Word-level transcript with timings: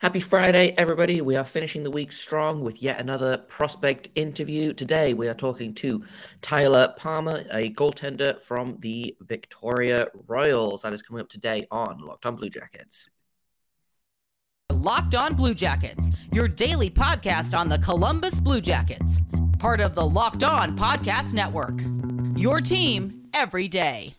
Happy 0.00 0.20
Friday, 0.20 0.72
everybody. 0.78 1.20
We 1.20 1.36
are 1.36 1.44
finishing 1.44 1.82
the 1.82 1.90
week 1.90 2.10
strong 2.10 2.62
with 2.62 2.82
yet 2.82 2.98
another 2.98 3.36
prospect 3.36 4.08
interview. 4.14 4.72
Today, 4.72 5.12
we 5.12 5.28
are 5.28 5.34
talking 5.34 5.74
to 5.74 6.02
Tyler 6.40 6.94
Palmer, 6.96 7.44
a 7.52 7.70
goaltender 7.70 8.40
from 8.40 8.78
the 8.80 9.14
Victoria 9.20 10.06
Royals. 10.26 10.80
That 10.80 10.94
is 10.94 11.02
coming 11.02 11.20
up 11.20 11.28
today 11.28 11.66
on 11.70 12.00
Locked 12.00 12.24
On 12.24 12.34
Blue 12.34 12.48
Jackets. 12.48 13.10
Locked 14.72 15.14
On 15.16 15.34
Blue 15.34 15.52
Jackets, 15.52 16.08
your 16.32 16.48
daily 16.48 16.88
podcast 16.88 17.54
on 17.54 17.68
the 17.68 17.78
Columbus 17.78 18.40
Blue 18.40 18.62
Jackets, 18.62 19.20
part 19.58 19.82
of 19.82 19.94
the 19.94 20.08
Locked 20.08 20.44
On 20.44 20.78
Podcast 20.78 21.34
Network. 21.34 21.78
Your 22.40 22.62
team 22.62 23.28
every 23.34 23.68
day. 23.68 24.14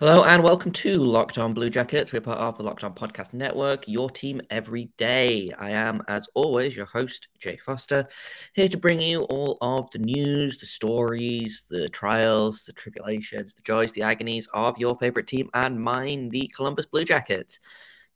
Hello 0.00 0.22
and 0.22 0.44
welcome 0.44 0.70
to 0.70 1.02
Locked 1.02 1.38
On 1.38 1.52
Blue 1.52 1.70
Jackets. 1.70 2.12
We're 2.12 2.20
part 2.20 2.38
of 2.38 2.56
the 2.56 2.62
Locked 2.62 2.84
On 2.84 2.94
Podcast 2.94 3.32
Network, 3.32 3.88
your 3.88 4.08
team 4.08 4.40
every 4.48 4.92
day. 4.96 5.48
I 5.58 5.70
am, 5.70 6.02
as 6.06 6.28
always, 6.34 6.76
your 6.76 6.86
host, 6.86 7.26
Jay 7.40 7.56
Forster, 7.56 8.06
here 8.52 8.68
to 8.68 8.76
bring 8.76 9.02
you 9.02 9.22
all 9.22 9.58
of 9.60 9.90
the 9.90 9.98
news, 9.98 10.56
the 10.58 10.66
stories, 10.66 11.64
the 11.68 11.88
trials, 11.88 12.62
the 12.62 12.74
tribulations, 12.74 13.54
the 13.54 13.62
joys, 13.62 13.90
the 13.90 14.02
agonies 14.02 14.46
of 14.54 14.78
your 14.78 14.94
favorite 14.94 15.26
team 15.26 15.50
and 15.52 15.82
mine, 15.82 16.28
the 16.28 16.46
Columbus 16.54 16.86
Blue 16.86 17.04
Jackets. 17.04 17.58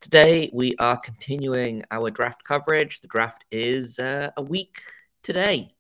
Today, 0.01 0.51
we 0.53 0.77
are 0.79 0.97
continuing 0.97 1.83
our 1.91 2.13
draft 2.13 2.45
coverage. 2.45 3.01
The 3.01 3.09
draft 3.09 3.45
is 3.51 3.99
uh, 3.99 4.31
a 4.37 4.43
week 4.43 4.83
today, 5.25 5.75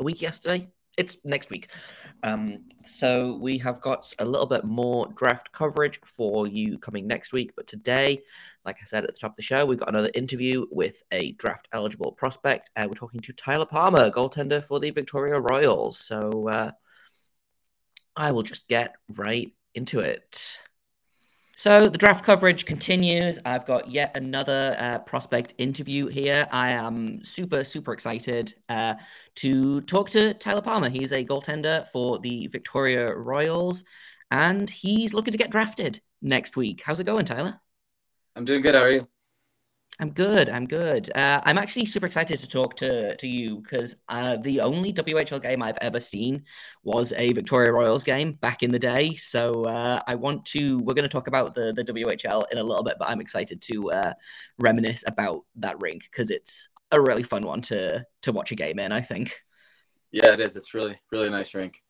a 0.00 0.04
week 0.04 0.22
yesterday. 0.22 0.70
It's 0.96 1.18
next 1.24 1.50
week. 1.50 1.70
Um, 2.22 2.64
so 2.84 3.36
we 3.36 3.58
have 3.58 3.80
got 3.80 4.12
a 4.18 4.24
little 4.24 4.46
bit 4.46 4.64
more 4.64 5.08
draft 5.16 5.50
coverage 5.52 6.00
for 6.04 6.46
you 6.46 6.78
coming 6.78 7.06
next 7.06 7.32
week. 7.32 7.52
But 7.56 7.66
today, 7.66 8.22
like 8.64 8.78
I 8.80 8.84
said 8.86 9.04
at 9.04 9.12
the 9.12 9.20
top 9.20 9.32
of 9.32 9.36
the 9.36 9.42
show, 9.42 9.66
we've 9.66 9.78
got 9.78 9.88
another 9.88 10.10
interview 10.14 10.66
with 10.70 11.02
a 11.10 11.32
draft 11.32 11.68
eligible 11.72 12.12
prospect. 12.12 12.70
Uh, 12.76 12.86
we're 12.88 12.94
talking 12.94 13.20
to 13.20 13.32
Tyler 13.32 13.66
Palmer, 13.66 14.10
goaltender 14.10 14.64
for 14.64 14.78
the 14.80 14.90
Victoria 14.90 15.38
Royals. 15.40 15.98
So 15.98 16.48
uh, 16.48 16.70
I 18.16 18.32
will 18.32 18.44
just 18.44 18.68
get 18.68 18.94
right 19.08 19.52
into 19.74 19.98
it. 19.98 20.58
So 21.56 21.88
the 21.88 21.98
draft 21.98 22.24
coverage 22.24 22.66
continues. 22.66 23.38
I've 23.44 23.64
got 23.64 23.90
yet 23.90 24.16
another 24.16 24.76
uh, 24.78 24.98
prospect 25.00 25.54
interview 25.58 26.08
here. 26.08 26.46
I 26.50 26.70
am 26.70 27.22
super, 27.22 27.62
super 27.64 27.92
excited 27.92 28.54
uh, 28.68 28.94
to 29.36 29.80
talk 29.82 30.10
to 30.10 30.34
Tyler 30.34 30.62
Palmer. 30.62 30.88
He's 30.88 31.12
a 31.12 31.24
goaltender 31.24 31.86
for 31.88 32.18
the 32.18 32.48
Victoria 32.48 33.14
Royals, 33.14 33.84
and 34.30 34.68
he's 34.68 35.14
looking 35.14 35.32
to 35.32 35.38
get 35.38 35.50
drafted 35.50 36.00
next 36.20 36.56
week. 36.56 36.82
How's 36.84 37.00
it 37.00 37.04
going, 37.04 37.24
Tyler? 37.24 37.60
I'm 38.34 38.44
doing 38.44 38.60
good. 38.60 38.74
How 38.74 38.82
are 38.82 38.90
you? 38.90 39.08
I'm 40.00 40.10
good. 40.10 40.48
I'm 40.48 40.66
good. 40.66 41.16
Uh, 41.16 41.40
I'm 41.44 41.56
actually 41.56 41.86
super 41.86 42.06
excited 42.06 42.40
to 42.40 42.48
talk 42.48 42.74
to 42.76 43.16
to 43.16 43.28
you 43.28 43.60
because 43.60 43.96
uh, 44.08 44.36
the 44.38 44.60
only 44.60 44.92
WHL 44.92 45.40
game 45.40 45.62
I've 45.62 45.78
ever 45.80 46.00
seen 46.00 46.44
was 46.82 47.12
a 47.12 47.32
Victoria 47.32 47.72
Royals 47.72 48.02
game 48.02 48.32
back 48.32 48.64
in 48.64 48.72
the 48.72 48.78
day. 48.78 49.14
So 49.14 49.64
uh, 49.64 50.00
I 50.08 50.16
want 50.16 50.46
to. 50.46 50.80
We're 50.80 50.94
going 50.94 51.04
to 51.04 51.08
talk 51.08 51.28
about 51.28 51.54
the 51.54 51.72
the 51.72 51.84
WHL 51.84 52.44
in 52.50 52.58
a 52.58 52.62
little 52.62 52.82
bit, 52.82 52.96
but 52.98 53.08
I'm 53.08 53.20
excited 53.20 53.62
to 53.62 53.92
uh, 53.92 54.14
reminisce 54.58 55.04
about 55.06 55.42
that 55.56 55.80
rink 55.80 56.02
because 56.10 56.28
it's 56.28 56.70
a 56.90 57.00
really 57.00 57.22
fun 57.22 57.42
one 57.42 57.60
to 57.62 58.04
to 58.22 58.32
watch 58.32 58.50
a 58.50 58.56
game 58.56 58.80
in. 58.80 58.90
I 58.90 59.00
think. 59.00 59.32
Yeah, 60.10 60.32
it 60.32 60.40
is. 60.40 60.56
It's 60.56 60.74
really 60.74 60.98
really 61.12 61.30
nice 61.30 61.54
rink. 61.54 61.80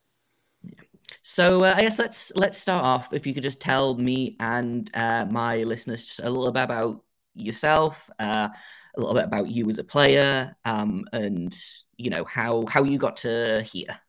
So 1.23 1.63
uh, 1.63 1.73
I 1.75 1.81
guess 1.81 1.97
let's 1.97 2.31
let's 2.35 2.57
start 2.57 2.85
off. 2.85 3.13
If 3.13 3.25
you 3.25 3.33
could 3.33 3.43
just 3.43 3.59
tell 3.59 3.95
me 3.95 4.35
and 4.39 4.89
uh, 4.93 5.25
my 5.29 5.63
listeners 5.63 6.19
a 6.21 6.29
little 6.29 6.51
bit 6.51 6.63
about 6.63 7.04
yourself, 7.35 8.09
uh, 8.19 8.49
a 8.95 8.99
little 8.99 9.13
bit 9.13 9.25
about 9.25 9.49
you 9.49 9.69
as 9.69 9.79
a 9.79 9.83
player, 9.83 10.55
um, 10.65 11.05
and 11.13 11.55
you 11.97 12.09
know 12.09 12.23
how 12.25 12.65
how 12.67 12.83
you 12.83 12.97
got 12.97 13.17
to 13.17 13.61
here. 13.63 13.99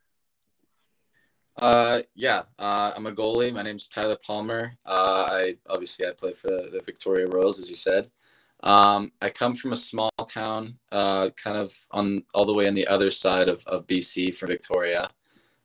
Uh, 1.59 2.01
yeah, 2.13 2.43
uh, 2.59 2.93
I'm 2.95 3.07
a 3.07 3.11
goalie. 3.11 3.53
My 3.53 3.63
name's 3.63 3.89
Tyler 3.89 4.17
Palmer. 4.25 4.73
Uh, 4.85 5.27
I 5.27 5.57
obviously 5.67 6.05
I 6.05 6.11
play 6.11 6.33
for 6.33 6.49
the, 6.49 6.81
Victoria 6.85 7.27
Royals, 7.27 7.59
as 7.59 7.69
you 7.69 7.75
said. 7.75 8.11
Um, 8.63 9.11
I 9.21 9.29
come 9.29 9.55
from 9.55 9.73
a 9.73 9.75
small 9.75 10.11
town, 10.27 10.77
uh, 10.91 11.29
kind 11.31 11.57
of 11.57 11.73
on 11.91 12.23
all 12.33 12.45
the 12.45 12.53
way 12.53 12.67
on 12.67 12.73
the 12.75 12.87
other 12.87 13.09
side 13.09 13.49
of, 13.49 13.63
of 13.65 13.87
BC 13.87 14.35
from 14.35 14.49
Victoria, 14.49 15.09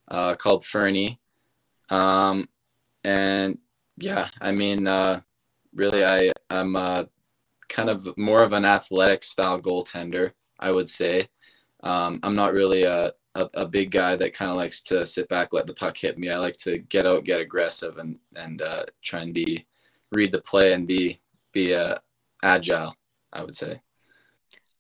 uh, 0.09 0.35
called 0.35 0.65
Fernie. 0.65 1.21
Um, 1.91 2.49
and 3.05 3.59
yeah, 3.99 4.29
I 4.41 4.53
mean, 4.53 4.87
uh, 4.87 5.21
really, 5.75 6.05
I 6.05 6.33
I'm 6.49 6.75
uh, 6.75 7.05
kind 7.73 7.91
of 7.91 8.17
more 8.17 8.43
of 8.43 8.53
an 8.53 8.65
athletic 8.65 9.23
style 9.23 9.61
goaltender, 9.61 10.33
I 10.61 10.71
would 10.71 10.89
say. 10.89 11.29
Um, 11.83 12.21
I'm 12.23 12.37
not 12.37 12.53
really 12.53 12.85
a, 12.85 13.13
a, 13.35 13.49
a 13.55 13.67
big 13.67 13.91
guy 13.91 14.15
that 14.17 14.35
kind 14.35 14.51
of 14.51 14.57
likes 14.57 14.83
to 14.83 15.07
sit 15.07 15.29
back, 15.29 15.53
let 15.53 15.67
the 15.67 15.75
puck 15.75 15.97
hit 15.97 16.19
me. 16.19 16.31
I 16.31 16.39
like 16.39 16.57
to 16.59 16.79
get 16.79 17.07
out, 17.07 17.25
get 17.25 17.41
aggressive, 17.41 17.99
and 17.99 18.19
and 18.37 18.63
uh, 18.63 18.85
try 19.03 19.21
and 19.21 19.35
be 19.35 19.67
read 20.13 20.33
the 20.33 20.41
play 20.41 20.75
and 20.75 20.87
be 20.87 21.21
be 21.53 21.75
uh, 21.75 21.97
agile. 22.43 22.95
I 23.33 23.43
would 23.43 23.55
say. 23.55 23.81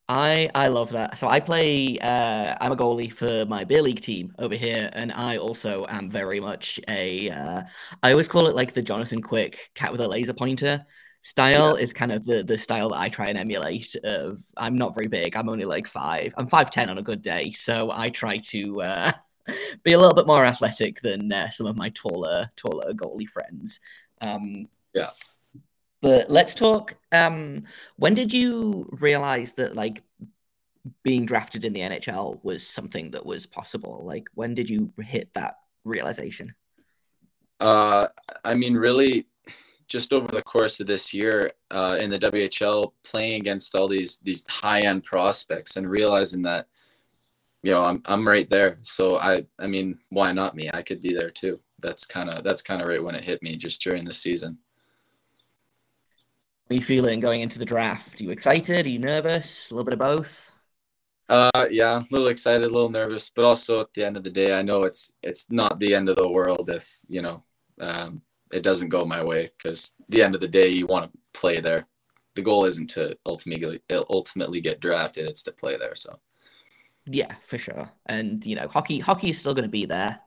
I 0.08 0.50
I 0.54 0.68
love 0.68 0.90
that. 0.90 1.16
So 1.16 1.26
I 1.26 1.40
play. 1.40 1.98
Uh, 1.98 2.54
I'm 2.60 2.72
a 2.72 2.76
goalie 2.76 3.12
for 3.12 3.46
my 3.46 3.64
beer 3.64 3.82
league 3.82 4.02
team 4.02 4.34
over 4.38 4.54
here, 4.54 4.90
and 4.92 5.10
I 5.12 5.38
also 5.38 5.86
am 5.88 6.10
very 6.10 6.40
much 6.40 6.78
a. 6.88 7.30
Uh, 7.30 7.62
I 8.02 8.10
always 8.10 8.28
call 8.28 8.46
it 8.46 8.54
like 8.54 8.74
the 8.74 8.82
Jonathan 8.82 9.22
Quick 9.22 9.70
cat 9.74 9.90
with 9.90 10.02
a 10.02 10.08
laser 10.08 10.34
pointer 10.34 10.84
style 11.22 11.76
yeah. 11.76 11.82
is 11.82 11.92
kind 11.92 12.12
of 12.12 12.26
the 12.26 12.42
the 12.42 12.58
style 12.58 12.90
that 12.90 13.00
I 13.00 13.08
try 13.08 13.28
and 13.28 13.38
emulate. 13.38 13.96
Of 13.96 14.42
I'm 14.56 14.76
not 14.76 14.94
very 14.94 15.06
big. 15.06 15.36
I'm 15.36 15.48
only 15.48 15.64
like 15.64 15.86
five. 15.86 16.34
I'm 16.36 16.48
five 16.48 16.70
ten 16.70 16.90
on 16.90 16.98
a 16.98 17.02
good 17.02 17.22
day, 17.22 17.52
so 17.52 17.90
I 17.92 18.10
try 18.10 18.38
to 18.38 18.82
uh, 18.82 19.12
be 19.82 19.92
a 19.92 19.98
little 19.98 20.14
bit 20.14 20.26
more 20.26 20.44
athletic 20.44 21.00
than 21.00 21.32
uh, 21.32 21.50
some 21.50 21.66
of 21.66 21.76
my 21.76 21.88
taller 21.90 22.50
taller 22.56 22.92
goalie 22.92 23.28
friends. 23.28 23.80
Um, 24.20 24.68
yeah. 24.94 25.10
But 26.00 26.28
let's 26.28 26.54
talk. 26.54 26.96
Um, 27.12 27.62
when 27.96 28.14
did 28.14 28.32
you 28.32 28.88
realize 29.00 29.52
that 29.54 29.76
like 29.76 30.02
being 31.04 31.24
drafted 31.24 31.64
in 31.64 31.72
the 31.72 31.80
NHL 31.80 32.42
was 32.42 32.66
something 32.66 33.12
that 33.12 33.24
was 33.24 33.46
possible? 33.46 34.02
Like 34.04 34.26
when 34.34 34.54
did 34.54 34.68
you 34.68 34.92
hit 34.98 35.32
that 35.34 35.58
realization? 35.84 36.54
Uh, 37.60 38.08
I 38.44 38.54
mean, 38.54 38.74
really, 38.74 39.26
just 39.92 40.12
over 40.12 40.26
the 40.26 40.42
course 40.42 40.80
of 40.80 40.86
this 40.86 41.12
year 41.12 41.52
uh, 41.70 41.98
in 42.00 42.08
the 42.08 42.18
WHL, 42.18 42.92
playing 43.04 43.40
against 43.40 43.74
all 43.74 43.86
these 43.86 44.18
these 44.20 44.44
high 44.48 44.80
end 44.80 45.04
prospects 45.04 45.76
and 45.76 45.88
realizing 45.88 46.42
that, 46.42 46.66
you 47.62 47.70
know, 47.70 47.84
I'm 47.84 48.02
I'm 48.06 48.26
right 48.26 48.48
there. 48.48 48.78
So 48.82 49.18
I 49.18 49.44
I 49.58 49.66
mean, 49.66 49.98
why 50.08 50.32
not 50.32 50.56
me? 50.56 50.70
I 50.72 50.80
could 50.80 51.02
be 51.02 51.12
there 51.12 51.30
too. 51.30 51.60
That's 51.78 52.06
kind 52.06 52.30
of 52.30 52.42
that's 52.42 52.62
kind 52.62 52.80
of 52.80 52.88
right 52.88 53.04
when 53.04 53.14
it 53.14 53.24
hit 53.24 53.42
me 53.42 53.56
just 53.56 53.82
during 53.82 54.04
the 54.04 54.14
season. 54.14 54.58
Are 56.70 56.74
you 56.74 56.82
feeling 56.82 57.20
going 57.20 57.42
into 57.42 57.58
the 57.58 57.66
draft? 57.66 58.18
Are 58.18 58.24
you 58.24 58.30
excited? 58.30 58.86
Are 58.86 58.88
you 58.88 58.98
nervous? 58.98 59.70
A 59.70 59.74
little 59.74 59.84
bit 59.84 59.94
of 59.94 60.00
both. 60.00 60.50
Uh, 61.28 61.66
yeah, 61.70 61.98
a 62.00 62.06
little 62.10 62.28
excited, 62.28 62.64
a 62.64 62.74
little 62.74 62.88
nervous, 62.88 63.30
but 63.30 63.44
also 63.44 63.80
at 63.80 63.92
the 63.92 64.04
end 64.04 64.16
of 64.16 64.24
the 64.24 64.30
day, 64.30 64.58
I 64.58 64.62
know 64.62 64.84
it's 64.84 65.12
it's 65.22 65.50
not 65.50 65.78
the 65.78 65.94
end 65.94 66.08
of 66.08 66.16
the 66.16 66.28
world 66.28 66.70
if 66.70 66.98
you 67.08 67.20
know 67.20 67.42
um, 67.78 68.22
it 68.52 68.62
doesn't 68.62 68.90
go 68.90 69.04
my 69.04 69.24
way 69.24 69.50
because 69.56 69.92
the 70.08 70.22
end 70.22 70.34
of 70.34 70.40
the 70.40 70.48
day 70.48 70.68
you 70.68 70.86
want 70.86 71.12
to 71.12 71.18
play 71.32 71.60
there. 71.60 71.86
The 72.34 72.42
goal 72.42 72.64
isn't 72.64 72.90
to 72.90 73.16
ultimately 73.26 73.80
ultimately 73.90 74.60
get 74.60 74.80
drafted; 74.80 75.28
it's 75.28 75.42
to 75.44 75.52
play 75.52 75.76
there. 75.76 75.94
So, 75.94 76.18
yeah, 77.06 77.34
for 77.42 77.58
sure. 77.58 77.90
And 78.06 78.44
you 78.46 78.56
know, 78.56 78.68
hockey 78.68 78.98
hockey 78.98 79.30
is 79.30 79.38
still 79.38 79.54
going 79.54 79.64
to 79.64 79.68
be 79.68 79.84
there, 79.86 80.20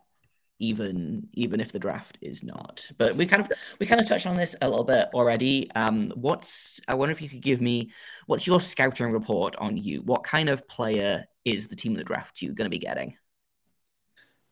even 0.59 1.27
even 1.33 1.59
if 1.59 1.71
the 1.71 1.79
draft 1.79 2.17
is 2.21 2.43
not. 2.43 2.87
But 2.97 3.15
we 3.15 3.25
kind 3.25 3.41
of 3.41 3.51
we 3.79 3.85
kind 3.87 4.01
of 4.01 4.07
touched 4.07 4.27
on 4.27 4.35
this 4.35 4.55
a 4.61 4.69
little 4.69 4.83
bit 4.83 5.07
already. 5.13 5.71
Um, 5.71 6.11
what's 6.15 6.79
I 6.87 6.95
wonder 6.95 7.11
if 7.11 7.21
you 7.21 7.29
could 7.29 7.41
give 7.41 7.61
me 7.61 7.91
what's 8.27 8.45
your 8.45 8.61
scouting 8.61 9.11
report 9.11 9.55
on 9.57 9.77
you? 9.77 10.01
What 10.01 10.23
kind 10.23 10.49
of 10.49 10.67
player 10.67 11.25
is 11.43 11.67
the 11.67 11.75
team 11.75 11.93
the 11.95 12.03
draft 12.03 12.41
you 12.41 12.53
going 12.53 12.65
to 12.65 12.69
be 12.69 12.79
getting? 12.79 13.17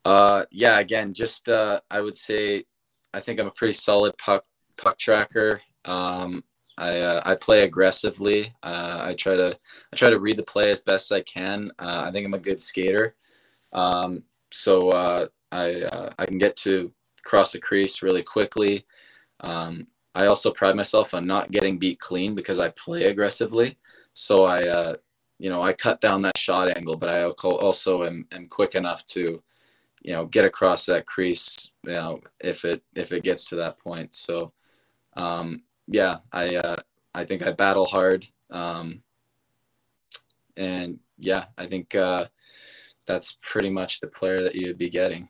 Uh, 0.06 0.46
yeah, 0.52 0.80
again, 0.80 1.14
just 1.14 1.48
uh, 1.48 1.80
I 1.90 2.02
would 2.02 2.18
say 2.18 2.66
I 3.14 3.20
think 3.20 3.40
I'm 3.40 3.48
a 3.48 3.52
pretty 3.52 3.74
solid 3.74 4.18
puck 4.18 4.46
puck 4.78 4.98
tracker. 4.98 5.62
Um, 5.86 6.44
I 6.78 7.00
uh, 7.00 7.22
I 7.26 7.36
play 7.36 7.64
aggressively. 7.64 8.54
Uh, 8.64 9.02
I 9.02 9.14
try 9.14 9.36
to 9.36 9.58
I 9.92 9.96
try 9.96 10.10
to 10.10 10.20
read 10.20 10.38
the 10.38 10.44
play 10.44 10.72
as 10.72 10.82
best 10.82 11.12
I 11.12 11.22
can. 11.22 11.72
Uh, 11.80 12.04
I 12.08 12.12
think 12.12 12.26
I'm 12.26 12.34
a 12.34 12.40
good 12.40 12.62
skater. 12.62 13.16
Um, 13.74 14.24
so 14.52 14.90
uh, 14.90 15.28
I 15.52 15.82
uh, 15.84 16.10
I 16.18 16.26
can 16.26 16.38
get 16.38 16.56
to 16.58 16.92
cross 17.24 17.52
the 17.52 17.60
crease 17.60 18.02
really 18.02 18.24
quickly. 18.24 18.86
Um, 19.42 19.88
I 20.16 20.28
also 20.28 20.52
pride 20.52 20.76
myself 20.76 21.14
on 21.14 21.26
not 21.26 21.52
getting 21.52 21.80
beat 21.80 22.00
clean 22.00 22.36
because 22.36 22.60
I 22.60 22.70
play 22.70 23.06
aggressively. 23.06 23.78
So 24.14 24.46
I 24.46 24.68
uh, 24.68 24.96
you 25.40 25.50
know, 25.50 25.62
I 25.62 25.74
cut 25.74 26.00
down 26.00 26.22
that 26.22 26.38
shot 26.38 26.76
angle, 26.76 26.96
but 26.96 27.10
I 27.10 27.26
also 27.26 28.06
am, 28.06 28.26
am 28.32 28.48
quick 28.48 28.76
enough 28.76 29.06
to, 29.08 29.44
you 30.04 30.14
know, 30.14 30.26
get 30.26 30.46
across 30.46 30.86
that 30.86 31.06
crease, 31.06 31.72
you 31.86 31.94
know, 31.94 32.20
if 32.42 32.66
it 32.66 32.84
if 32.96 33.12
it 33.12 33.24
gets 33.24 33.50
to 33.50 33.56
that 33.56 33.80
point. 33.80 34.14
So, 34.14 34.54
um, 35.16 35.64
yeah, 35.88 36.18
I 36.32 36.56
uh, 36.58 36.76
I 37.16 37.24
think 37.24 37.46
I 37.46 37.52
battle 37.52 37.86
hard, 37.86 38.28
um, 38.52 39.02
and 40.58 41.00
yeah, 41.18 41.46
I 41.58 41.66
think 41.66 41.96
uh, 41.96 42.26
that's 43.08 43.38
pretty 43.42 43.70
much 43.70 44.02
the 44.02 44.08
player 44.08 44.44
that 44.44 44.56
you'd 44.56 44.78
be 44.78 44.90
getting. 44.90 45.30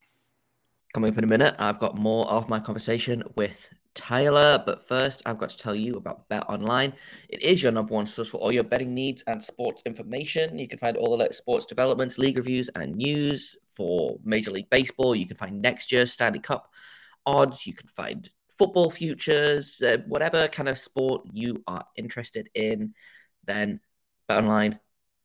Coming 0.93 1.11
up 1.11 1.17
in 1.17 1.23
a 1.23 1.27
minute, 1.27 1.55
I've 1.57 1.79
got 1.79 1.97
more 1.97 2.29
of 2.29 2.49
my 2.49 2.59
conversation 2.59 3.23
with 3.35 3.69
Tyler. 3.95 4.61
But 4.63 4.87
first, 4.87 5.21
I've 5.25 5.37
got 5.37 5.49
to 5.49 5.57
tell 5.57 5.75
you 5.75 5.95
about 5.95 6.27
Bet 6.29 6.47
Online. 6.49 6.93
It 7.29 7.43
is 7.43 7.63
your 7.63 7.71
number 7.71 7.93
one 7.93 8.05
source 8.05 8.29
for 8.29 8.37
all 8.37 8.51
your 8.51 8.63
betting 8.63 8.93
needs 8.93 9.23
and 9.27 9.41
sports 9.41 9.83
information. 9.85 10.57
You 10.57 10.67
can 10.67 10.79
find 10.79 10.97
all 10.97 11.11
the 11.11 11.17
latest 11.17 11.39
sports 11.39 11.65
developments, 11.65 12.17
league 12.17 12.37
reviews, 12.37 12.69
and 12.69 12.95
news 12.95 13.55
for 13.75 14.17
Major 14.23 14.51
League 14.51 14.69
Baseball. 14.69 15.15
You 15.15 15.27
can 15.27 15.37
find 15.37 15.61
next 15.61 15.91
year's 15.91 16.11
Stanley 16.11 16.39
Cup 16.39 16.69
odds. 17.25 17.65
You 17.65 17.73
can 17.73 17.87
find 17.87 18.29
football 18.57 18.89
futures, 18.89 19.81
uh, 19.81 19.97
whatever 20.07 20.47
kind 20.47 20.69
of 20.69 20.77
sport 20.77 21.23
you 21.31 21.63
are 21.67 21.85
interested 21.95 22.49
in. 22.53 22.93
Then 23.45 23.79
BetOnline 24.29 24.79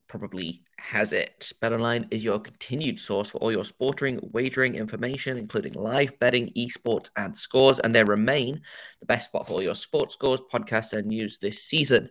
probably 0.08 0.64
has 0.78 1.12
it. 1.12 1.52
BetOnline 1.62 2.06
is 2.10 2.24
your 2.24 2.38
continued 2.38 2.98
source 2.98 3.30
for 3.30 3.38
all 3.38 3.52
your 3.52 3.64
sporting 3.64 4.18
wagering 4.32 4.74
information, 4.74 5.36
including 5.36 5.74
live 5.74 6.18
betting, 6.18 6.52
esports, 6.56 7.10
and 7.16 7.36
scores, 7.36 7.78
and 7.78 7.94
they 7.94 8.04
remain 8.04 8.62
the 9.00 9.06
best 9.06 9.28
spot 9.28 9.46
for 9.46 9.54
all 9.54 9.62
your 9.62 9.74
sports 9.74 10.14
scores, 10.14 10.40
podcasts, 10.52 10.96
and 10.96 11.08
news 11.08 11.38
this 11.38 11.62
season. 11.62 12.08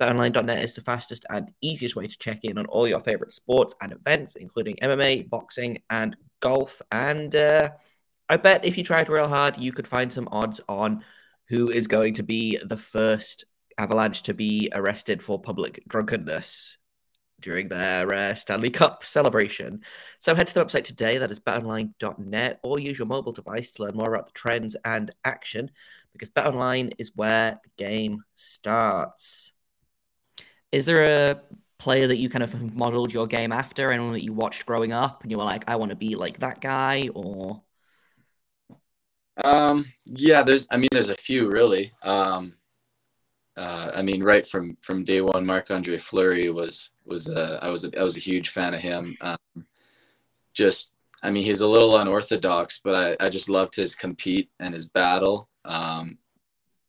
BetOnline.net 0.00 0.64
is 0.64 0.74
the 0.74 0.80
fastest 0.80 1.24
and 1.30 1.50
easiest 1.60 1.96
way 1.96 2.06
to 2.06 2.18
check 2.18 2.40
in 2.44 2.58
on 2.58 2.66
all 2.66 2.88
your 2.88 3.00
favorite 3.00 3.32
sports 3.32 3.74
and 3.80 3.92
events, 3.92 4.36
including 4.36 4.76
MMA, 4.76 5.28
boxing, 5.28 5.82
and 5.90 6.16
golf. 6.40 6.82
And 6.90 7.34
uh, 7.34 7.70
I 8.28 8.36
bet 8.36 8.64
if 8.64 8.76
you 8.76 8.84
tried 8.84 9.08
real 9.08 9.28
hard, 9.28 9.58
you 9.58 9.72
could 9.72 9.86
find 9.86 10.12
some 10.12 10.28
odds 10.32 10.60
on 10.68 11.04
who 11.48 11.70
is 11.70 11.86
going 11.86 12.14
to 12.14 12.22
be 12.22 12.58
the 12.64 12.76
first 12.76 13.44
Avalanche 13.78 14.22
to 14.24 14.34
be 14.34 14.70
arrested 14.72 15.22
for 15.22 15.40
public 15.40 15.82
drunkenness 15.88 16.78
during 17.40 17.68
their 17.68 18.12
uh, 18.12 18.34
Stanley 18.34 18.70
Cup 18.70 19.04
celebration. 19.04 19.82
So 20.20 20.34
head 20.34 20.46
to 20.46 20.54
the 20.54 20.64
website 20.64 20.84
today, 20.84 21.18
that 21.18 21.30
is 21.30 21.40
betonline.net, 21.40 22.60
or 22.62 22.78
use 22.78 22.98
your 22.98 23.06
mobile 23.06 23.32
device 23.32 23.72
to 23.72 23.82
learn 23.82 23.96
more 23.96 24.14
about 24.14 24.26
the 24.26 24.32
trends 24.32 24.76
and 24.84 25.10
action, 25.24 25.70
because 26.12 26.30
betonline 26.30 26.94
is 26.98 27.12
where 27.14 27.60
the 27.62 27.70
game 27.76 28.22
starts. 28.34 29.53
Is 30.74 30.86
there 30.86 31.30
a 31.30 31.40
player 31.78 32.08
that 32.08 32.16
you 32.16 32.28
kind 32.28 32.42
of 32.42 32.74
modeled 32.74 33.12
your 33.12 33.28
game 33.28 33.52
after, 33.52 33.92
anyone 33.92 34.12
that 34.12 34.24
you 34.24 34.32
watched 34.32 34.66
growing 34.66 34.92
up, 34.92 35.22
and 35.22 35.30
you 35.30 35.38
were 35.38 35.44
like, 35.44 35.62
I 35.68 35.76
want 35.76 35.90
to 35.90 35.96
be 35.96 36.16
like 36.16 36.40
that 36.40 36.60
guy, 36.60 37.10
or? 37.14 37.62
Um, 39.44 39.84
yeah, 40.04 40.42
there's, 40.42 40.66
I 40.72 40.76
mean, 40.78 40.88
there's 40.90 41.10
a 41.10 41.14
few 41.14 41.48
really. 41.48 41.92
Um, 42.02 42.56
uh, 43.56 43.92
I 43.94 44.02
mean, 44.02 44.22
right 44.24 44.44
from 44.44 44.76
from 44.82 45.04
day 45.04 45.20
one, 45.20 45.46
Marc 45.46 45.70
Andre 45.70 45.96
Fleury 45.96 46.50
was 46.50 46.90
was 47.04 47.30
uh, 47.30 47.60
I 47.62 47.68
was 47.68 47.84
a, 47.84 48.00
I 48.00 48.02
was 48.02 48.16
a 48.16 48.20
huge 48.20 48.48
fan 48.48 48.74
of 48.74 48.80
him. 48.80 49.16
Um, 49.20 49.66
just, 50.54 50.94
I 51.22 51.30
mean, 51.30 51.44
he's 51.44 51.60
a 51.60 51.68
little 51.68 51.96
unorthodox, 51.96 52.80
but 52.82 52.94
I, 52.96 53.26
I 53.26 53.28
just 53.28 53.48
loved 53.48 53.76
his 53.76 53.94
compete 53.94 54.50
and 54.58 54.74
his 54.74 54.88
battle. 54.88 55.48
Um, 55.64 56.18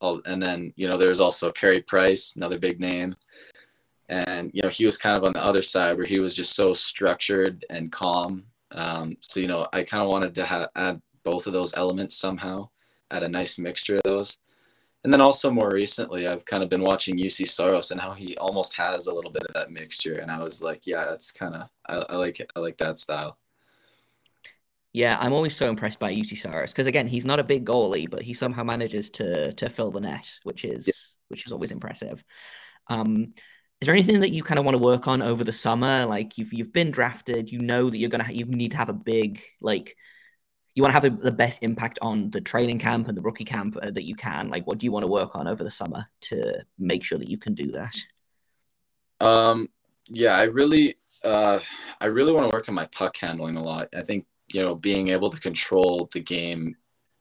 all, 0.02 0.22
and 0.26 0.42
then 0.42 0.74
you 0.76 0.88
know, 0.88 0.98
there's 0.98 1.20
also 1.20 1.52
Carey 1.52 1.82
Price, 1.82 2.36
another 2.36 2.58
big 2.58 2.80
name, 2.80 3.16
and 4.10 4.52
you 4.54 4.62
know, 4.62 4.70
he 4.70 4.86
was 4.86 4.98
kind 4.98 5.18
of 5.18 5.24
on 5.24 5.34
the 5.34 5.44
other 5.44 5.62
side 5.62 5.98
where 5.98 6.06
he 6.06 6.20
was 6.20 6.36
just 6.36 6.56
so 6.56 6.74
structured 6.74 7.66
and 7.70 7.92
calm. 7.92 8.46
Um, 8.72 9.18
so 9.22 9.40
you 9.40 9.48
know, 9.48 9.68
I 9.74 9.84
kind 9.84 10.04
of 10.04 10.10
wanted 10.10 10.36
to 10.36 10.46
ha- 10.46 10.70
add 10.76 11.02
both 11.24 11.48
of 11.48 11.54
those 11.54 11.76
elements 11.76 12.16
somehow, 12.16 12.70
add 13.12 13.24
a 13.24 13.30
nice 13.30 13.58
mixture 13.58 13.98
of 13.98 14.04
those 14.04 14.38
and 15.06 15.14
then 15.14 15.22
also 15.22 15.52
more 15.52 15.70
recently, 15.70 16.28
I've 16.28 16.46
kind 16.46 16.64
of 16.64 16.70
been 16.70 16.82
watching 16.82 17.16
Juuse 17.16 17.48
Saros 17.48 17.92
and 17.92 18.02
how 18.02 18.14
he 18.14 18.36
almost 18.38 18.76
has 18.78 19.06
a 19.06 19.14
little 19.14 19.30
bit 19.30 19.44
of 19.44 19.54
that 19.54 19.70
mixture, 19.70 20.16
and 20.16 20.32
I 20.32 20.40
was 20.40 20.64
like, 20.64 20.88
yeah, 20.88 21.06
that's 21.06 21.32
kind 21.32 21.54
of 21.54 21.70
I, 21.88 22.04
I 22.10 22.16
like 22.18 22.40
it. 22.40 22.52
I 22.56 22.60
like 22.60 22.78
that 22.78 22.98
style. 22.98 23.38
Yeah, 24.94 25.16
I'm 25.22 25.32
always 25.32 25.56
so 25.56 25.70
impressed 25.70 26.00
by 26.00 26.12
Juuse 26.12 26.42
Saros 26.42 26.72
because 26.72 26.88
again, 26.88 27.08
he's 27.08 27.24
not 27.24 27.40
a 27.40 27.44
big 27.44 27.66
goalie, 27.66 28.10
but 28.10 28.24
he 28.24 28.34
somehow 28.34 28.64
manages 28.64 29.12
to 29.12 29.54
to 29.54 29.70
fill 29.70 29.92
the 29.92 30.02
net, 30.02 30.28
which 30.42 30.66
is 30.66 30.88
yeah. 30.88 30.94
which 31.28 31.46
is 31.46 31.52
always 31.52 31.72
impressive. 31.72 32.24
Um, 32.88 33.36
is 33.82 33.88
there 33.88 33.94
anything 33.94 34.22
that 34.22 34.32
you 34.32 34.42
kind 34.42 34.58
of 34.58 34.66
want 34.66 34.78
to 34.78 34.84
work 34.84 35.08
on 35.08 35.22
over 35.22 35.44
the 35.44 35.52
summer? 35.52 36.06
Like 36.06 36.38
you've 36.38 36.54
you've 36.54 36.74
been 36.74 36.92
drafted, 36.92 37.52
you 37.52 37.60
know 37.60 37.90
that 37.90 37.98
you're 37.98 38.10
gonna 38.10 38.28
you 38.30 38.46
need 38.46 38.72
to 38.72 38.78
have 38.78 38.90
a 38.90 38.94
big 38.94 39.42
like 39.62 39.96
you 40.76 40.84
want 40.84 40.94
to 40.94 41.00
have 41.00 41.06
a, 41.06 41.10
the 41.10 41.32
best 41.32 41.64
impact 41.64 41.98
on 42.02 42.30
the 42.32 42.42
training 42.42 42.80
camp 42.80 43.08
and 43.08 43.18
the 43.18 43.22
rookie 43.22 43.46
camp 43.46 43.78
uh, 43.82 43.90
that 43.92 44.04
you 44.04 44.14
can. 44.14 44.50
Like, 44.50 44.68
what 44.68 44.78
do 44.78 44.86
you 44.86 44.92
want 44.92 45.04
to 45.04 45.12
work 45.12 45.36
on 45.36 45.48
over 45.48 45.64
the 45.64 45.72
summer 45.72 46.06
to 46.22 46.66
make 46.78 47.04
sure 47.04 47.18
that 47.18 47.30
you 47.30 47.38
can 47.38 47.54
do 47.54 47.72
that? 47.72 47.96
Um, 49.22 49.70
yeah, 50.08 50.36
I 50.36 50.44
really, 50.44 50.96
uh, 51.24 51.60
I 52.02 52.08
really 52.08 52.34
want 52.34 52.50
to 52.50 52.56
work 52.56 52.68
on 52.68 52.76
my 52.76 52.88
puck 52.88 53.16
handling 53.16 53.56
a 53.56 53.64
lot. 53.64 53.88
I 53.96 54.02
think 54.02 54.26
you 54.54 54.62
know 54.62 54.76
being 54.76 55.10
able 55.10 55.30
to 55.30 55.40
control 55.40 56.10
the 56.14 56.20
game 56.20 56.76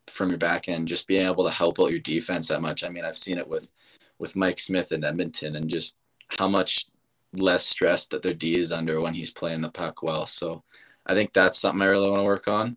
from 0.08 0.30
your 0.30 0.38
back 0.38 0.68
end, 0.68 0.88
just 0.88 1.06
being 1.06 1.26
able 1.26 1.44
to 1.44 1.50
help 1.50 1.80
out 1.80 1.90
your 1.90 2.00
defense 2.00 2.48
that 2.48 2.60
much. 2.60 2.82
I 2.82 2.88
mean, 2.88 3.04
I've 3.04 3.16
seen 3.16 3.38
it 3.38 3.48
with 3.48 3.70
with 4.18 4.36
Mike 4.36 4.58
Smith 4.58 4.90
in 4.90 5.04
Edmonton, 5.04 5.54
and 5.54 5.70
just 5.70 5.96
how 6.38 6.48
much 6.48 6.86
less 7.32 7.66
stress 7.66 8.06
that 8.06 8.22
their 8.22 8.34
D 8.34 8.56
is 8.56 8.72
under 8.72 9.00
when 9.00 9.14
he's 9.14 9.30
playing 9.30 9.60
the 9.60 9.70
puck 9.70 10.02
well. 10.02 10.26
So 10.26 10.62
I 11.06 11.14
think 11.14 11.32
that's 11.32 11.58
something 11.58 11.82
I 11.82 11.86
really 11.86 12.08
want 12.08 12.20
to 12.20 12.24
work 12.24 12.48
on 12.48 12.76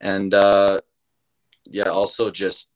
and 0.00 0.32
uh, 0.34 0.80
yeah, 1.70 1.84
also 1.84 2.30
just 2.30 2.70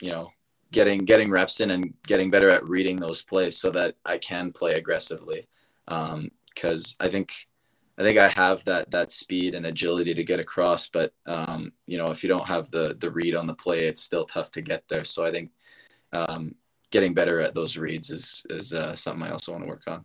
you 0.00 0.10
know 0.10 0.30
getting 0.70 1.04
getting 1.04 1.30
reps 1.30 1.60
in 1.60 1.70
and 1.70 1.94
getting 2.06 2.30
better 2.30 2.50
at 2.50 2.66
reading 2.66 2.96
those 2.96 3.22
plays 3.22 3.56
so 3.56 3.70
that 3.70 3.96
I 4.04 4.18
can 4.18 4.52
play 4.52 4.74
aggressively. 4.74 5.48
Because 5.86 6.96
um, 7.00 7.06
I 7.06 7.08
think 7.08 7.32
I 7.98 8.02
think 8.02 8.18
I 8.18 8.28
have 8.28 8.64
that 8.64 8.90
that 8.90 9.10
speed 9.10 9.54
and 9.54 9.66
agility 9.66 10.14
to 10.14 10.24
get 10.24 10.40
across, 10.40 10.88
but 10.88 11.12
um, 11.26 11.72
you 11.86 11.98
know 11.98 12.06
if 12.06 12.22
you 12.22 12.28
don't 12.28 12.46
have 12.46 12.70
the 12.70 12.96
the 12.98 13.10
read 13.10 13.34
on 13.34 13.46
the 13.46 13.54
play, 13.54 13.86
it's 13.86 14.02
still 14.02 14.24
tough 14.24 14.50
to 14.52 14.62
get 14.62 14.88
there. 14.88 15.04
So 15.04 15.24
I 15.24 15.30
think 15.30 15.50
um, 16.12 16.54
getting 16.90 17.14
better 17.14 17.40
at 17.40 17.54
those 17.54 17.76
reads 17.76 18.10
is 18.10 18.44
is 18.50 18.72
uh, 18.72 18.94
something 18.94 19.22
I 19.22 19.30
also 19.30 19.52
want 19.52 19.64
to 19.64 19.68
work 19.68 19.84
on. 19.86 20.04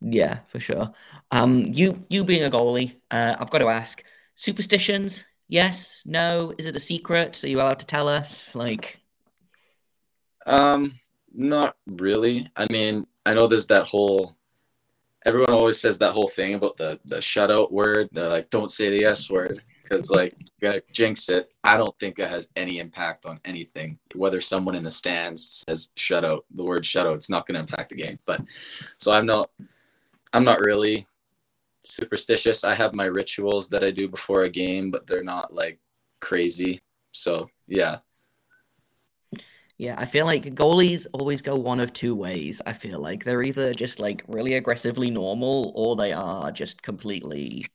Yeah, 0.00 0.40
for 0.48 0.60
sure. 0.60 0.92
Um, 1.30 1.64
you 1.66 2.04
you 2.08 2.24
being 2.24 2.44
a 2.44 2.50
goalie, 2.50 2.96
uh, 3.10 3.36
I've 3.38 3.50
got 3.50 3.58
to 3.58 3.68
ask 3.68 4.04
Superstitions? 4.34 5.24
Yes? 5.48 6.02
No? 6.04 6.52
Is 6.58 6.66
it 6.66 6.76
a 6.76 6.80
secret? 6.80 7.42
Are 7.44 7.48
you 7.48 7.58
allowed 7.58 7.78
to 7.78 7.86
tell 7.86 8.08
us? 8.08 8.54
Like, 8.54 9.00
um, 10.46 10.98
not 11.32 11.76
really. 11.86 12.50
I 12.56 12.66
mean, 12.70 13.06
I 13.24 13.34
know 13.34 13.46
there's 13.46 13.68
that 13.68 13.86
whole. 13.86 14.36
Everyone 15.24 15.52
always 15.52 15.80
says 15.80 15.98
that 15.98 16.12
whole 16.12 16.28
thing 16.28 16.54
about 16.54 16.76
the 16.76 17.00
the 17.04 17.16
shutout 17.16 17.72
word. 17.72 18.08
They're 18.12 18.28
like, 18.28 18.50
don't 18.50 18.70
say 18.70 18.90
the 18.90 19.04
S 19.04 19.30
word 19.30 19.62
because 19.84 20.10
like 20.10 20.34
you're 20.60 20.72
gonna 20.72 20.82
jinx 20.92 21.28
it. 21.28 21.52
I 21.62 21.76
don't 21.76 21.96
think 21.98 22.18
it 22.18 22.28
has 22.28 22.48
any 22.56 22.78
impact 22.78 23.26
on 23.26 23.40
anything. 23.44 23.98
Whether 24.14 24.40
someone 24.40 24.74
in 24.74 24.82
the 24.82 24.90
stands 24.90 25.64
says 25.68 25.90
shutout, 25.96 26.40
the 26.54 26.64
word 26.64 26.82
shutout, 26.82 27.14
it's 27.14 27.30
not 27.30 27.46
gonna 27.46 27.60
impact 27.60 27.90
the 27.90 27.96
game. 27.96 28.18
But 28.26 28.40
so 28.98 29.12
I'm 29.12 29.26
not. 29.26 29.50
I'm 30.32 30.44
not 30.44 30.58
really 30.58 31.06
superstitious. 31.84 32.64
I 32.64 32.74
have 32.74 32.94
my 32.94 33.04
rituals 33.04 33.68
that 33.68 33.84
I 33.84 33.92
do 33.92 34.08
before 34.08 34.42
a 34.42 34.50
game, 34.50 34.90
but 34.90 35.06
they're 35.06 35.22
not 35.22 35.54
like 35.54 35.78
crazy. 36.20 36.80
So 37.12 37.48
yeah. 37.68 37.98
Yeah, 39.76 39.96
I 39.98 40.06
feel 40.06 40.24
like 40.24 40.54
goalies 40.54 41.06
always 41.12 41.42
go 41.42 41.56
one 41.56 41.80
of 41.80 41.92
two 41.92 42.14
ways. 42.14 42.62
I 42.64 42.72
feel 42.72 43.00
like 43.00 43.24
they're 43.24 43.42
either 43.42 43.72
just 43.74 43.98
like 43.98 44.24
really 44.28 44.54
aggressively 44.54 45.10
normal 45.10 45.72
or 45.74 45.96
they 45.96 46.12
are 46.12 46.52
just 46.52 46.82
completely 46.82 47.66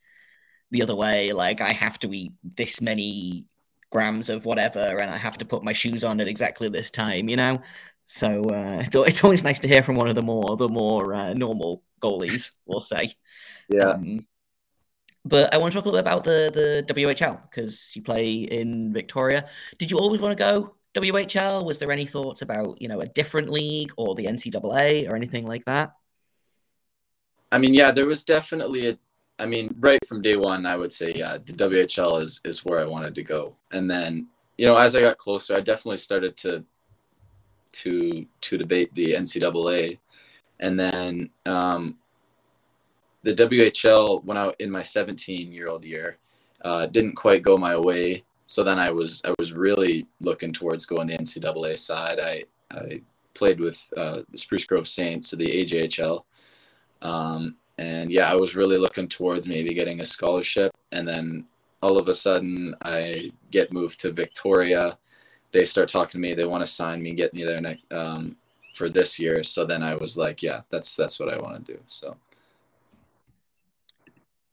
the 0.71 0.81
other 0.81 0.95
way. 0.95 1.33
Like, 1.33 1.61
I 1.61 1.71
have 1.71 1.99
to 1.99 2.13
eat 2.13 2.33
this 2.57 2.81
many 2.81 3.45
grams 3.91 4.29
of 4.29 4.45
whatever 4.45 4.99
and 4.99 5.09
I 5.09 5.17
have 5.17 5.37
to 5.39 5.45
put 5.45 5.63
my 5.63 5.73
shoes 5.73 6.03
on 6.03 6.19
at 6.19 6.27
exactly 6.27 6.69
this 6.69 6.91
time, 6.91 7.27
you 7.27 7.35
know? 7.35 7.59
So 8.07 8.43
uh, 8.43 8.83
it's 9.07 9.23
always 9.23 9.43
nice 9.43 9.59
to 9.59 9.67
hear 9.67 9.83
from 9.83 9.95
one 9.95 10.09
of 10.09 10.15
the 10.15 10.21
more 10.21 10.57
the 10.57 10.69
more 10.69 11.13
uh, 11.13 11.33
normal 11.33 11.83
goalies, 12.01 12.51
we'll 12.65 12.81
say. 12.81 13.13
Yeah. 13.71 13.89
Um, 13.89 14.25
but 15.23 15.53
I 15.53 15.59
want 15.59 15.71
to 15.71 15.77
talk 15.77 15.85
a 15.85 15.89
little 15.89 16.01
bit 16.01 16.11
about 16.11 16.23
the 16.23 16.83
the 16.87 16.91
WHL 16.91 17.39
because 17.43 17.95
you 17.95 18.01
play 18.01 18.33
in 18.33 18.91
Victoria. 18.91 19.47
Did 19.77 19.91
you 19.91 19.99
always 19.99 20.19
want 20.19 20.35
to 20.35 20.43
go 20.43 20.73
WHL? 20.95 21.63
Was 21.63 21.77
there 21.77 21.91
any 21.91 22.07
thoughts 22.07 22.41
about 22.41 22.81
you 22.81 22.87
know 22.87 23.01
a 23.01 23.05
different 23.05 23.51
league 23.51 23.91
or 23.95 24.15
the 24.15 24.25
NCAA 24.25 25.07
or 25.07 25.15
anything 25.15 25.45
like 25.45 25.65
that? 25.65 25.93
I 27.51 27.59
mean, 27.59 27.75
yeah, 27.75 27.91
there 27.91 28.07
was 28.07 28.23
definitely 28.23 28.87
a. 28.87 28.97
I 29.39 29.45
mean, 29.45 29.73
right 29.79 29.99
from 30.05 30.21
day 30.21 30.35
one, 30.35 30.65
I 30.65 30.75
would 30.75 30.91
say, 30.91 31.13
yeah, 31.15 31.37
the 31.37 31.53
WHL 31.53 32.21
is 32.21 32.41
is 32.43 32.65
where 32.65 32.79
I 32.79 32.85
wanted 32.85 33.15
to 33.15 33.23
go. 33.23 33.55
And 33.71 33.89
then, 33.89 34.27
you 34.57 34.67
know, 34.67 34.77
as 34.77 34.95
I 34.95 35.01
got 35.01 35.17
closer, 35.17 35.55
I 35.55 35.61
definitely 35.61 35.97
started 35.97 36.35
to 36.37 36.65
to 37.71 38.25
to 38.41 38.57
debate 38.57 38.93
the 38.93 39.13
NCAA, 39.13 39.99
and 40.59 40.79
then 40.79 41.29
um, 41.45 41.97
the 43.23 43.33
WHL 43.33 44.23
when 44.25 44.37
I 44.37 44.53
in 44.59 44.71
my 44.71 44.81
17 44.81 45.51
year 45.51 45.67
old 45.69 45.85
year 45.85 46.17
uh, 46.61 46.85
didn't 46.87 47.15
quite 47.15 47.41
go 47.41 47.57
my 47.57 47.77
way. 47.77 48.23
So 48.45 48.63
then 48.63 48.79
I 48.79 48.91
was 48.91 49.21
I 49.23 49.33
was 49.39 49.53
really 49.53 50.07
looking 50.19 50.51
towards 50.51 50.85
going 50.85 51.07
the 51.07 51.17
NCAA 51.17 51.77
side. 51.77 52.19
I 52.19 52.43
I 52.71 53.01
played 53.33 53.59
with 53.59 53.87
uh, 53.95 54.21
the 54.29 54.37
Spruce 54.37 54.65
Grove 54.65 54.87
Saints, 54.87 55.29
so 55.29 55.37
the 55.37 55.45
AJHL, 55.45 56.23
um, 57.01 57.55
and 57.79 58.11
yeah, 58.11 58.29
I 58.29 58.35
was 58.35 58.57
really 58.57 58.77
looking 58.77 59.07
towards 59.07 59.47
maybe 59.47 59.73
getting 59.73 60.01
a 60.01 60.05
scholarship. 60.05 60.75
And 60.91 61.07
then 61.07 61.45
all 61.81 61.97
of 61.97 62.09
a 62.09 62.13
sudden, 62.13 62.75
I 62.81 63.31
get 63.51 63.71
moved 63.71 64.01
to 64.01 64.11
Victoria. 64.11 64.97
They 65.51 65.63
start 65.63 65.87
talking 65.87 66.11
to 66.11 66.17
me. 66.17 66.33
They 66.33 66.45
want 66.45 66.61
to 66.61 66.67
sign 66.67 67.01
me, 67.01 67.13
get 67.13 67.33
me 67.33 67.45
there 67.45 67.61
next 67.61 67.85
um, 67.93 68.35
for 68.73 68.89
this 68.89 69.17
year. 69.17 69.45
So 69.45 69.65
then 69.65 69.81
I 69.81 69.95
was 69.95 70.17
like, 70.17 70.43
yeah, 70.43 70.61
that's 70.69 70.93
that's 70.97 71.21
what 71.21 71.29
I 71.33 71.37
want 71.37 71.65
to 71.65 71.73
do. 71.73 71.79
So 71.87 72.17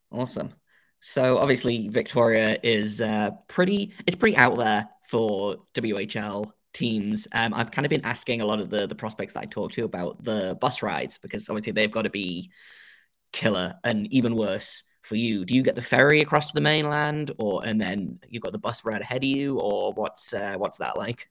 awesome. 0.09 0.53
So 1.01 1.37
obviously 1.37 1.89
Victoria 1.89 2.57
is 2.63 3.01
uh, 3.01 3.31
pretty. 3.49 3.91
It's 4.05 4.15
pretty 4.15 4.37
out 4.37 4.57
there 4.57 4.87
for 5.09 5.57
WHL 5.73 6.49
teams. 6.71 7.27
Um, 7.33 7.53
I've 7.53 7.71
kind 7.71 7.85
of 7.85 7.89
been 7.89 8.05
asking 8.05 8.39
a 8.39 8.45
lot 8.45 8.61
of 8.61 8.69
the 8.69 8.87
the 8.87 8.95
prospects 8.95 9.33
that 9.33 9.41
I 9.43 9.47
talk 9.47 9.73
to 9.73 9.83
about 9.83 10.23
the 10.23 10.57
bus 10.61 10.81
rides 10.81 11.17
because 11.17 11.49
obviously 11.49 11.73
they've 11.73 11.91
got 11.91 12.03
to 12.03 12.09
be 12.09 12.51
killer 13.31 13.75
and 13.83 14.11
even 14.13 14.35
worse 14.35 14.83
for 15.01 15.15
you. 15.15 15.45
Do 15.45 15.55
you 15.55 15.63
get 15.63 15.75
the 15.75 15.81
ferry 15.81 16.21
across 16.21 16.47
to 16.47 16.53
the 16.53 16.61
mainland, 16.61 17.31
or 17.37 17.65
and 17.65 17.79
then 17.79 18.19
you've 18.29 18.43
got 18.43 18.51
the 18.51 18.57
bus 18.57 18.85
ride 18.85 19.01
ahead 19.01 19.23
of 19.23 19.29
you, 19.29 19.59
or 19.59 19.93
what's 19.93 20.33
uh, 20.33 20.55
what's 20.57 20.77
that 20.77 20.97
like? 20.97 21.29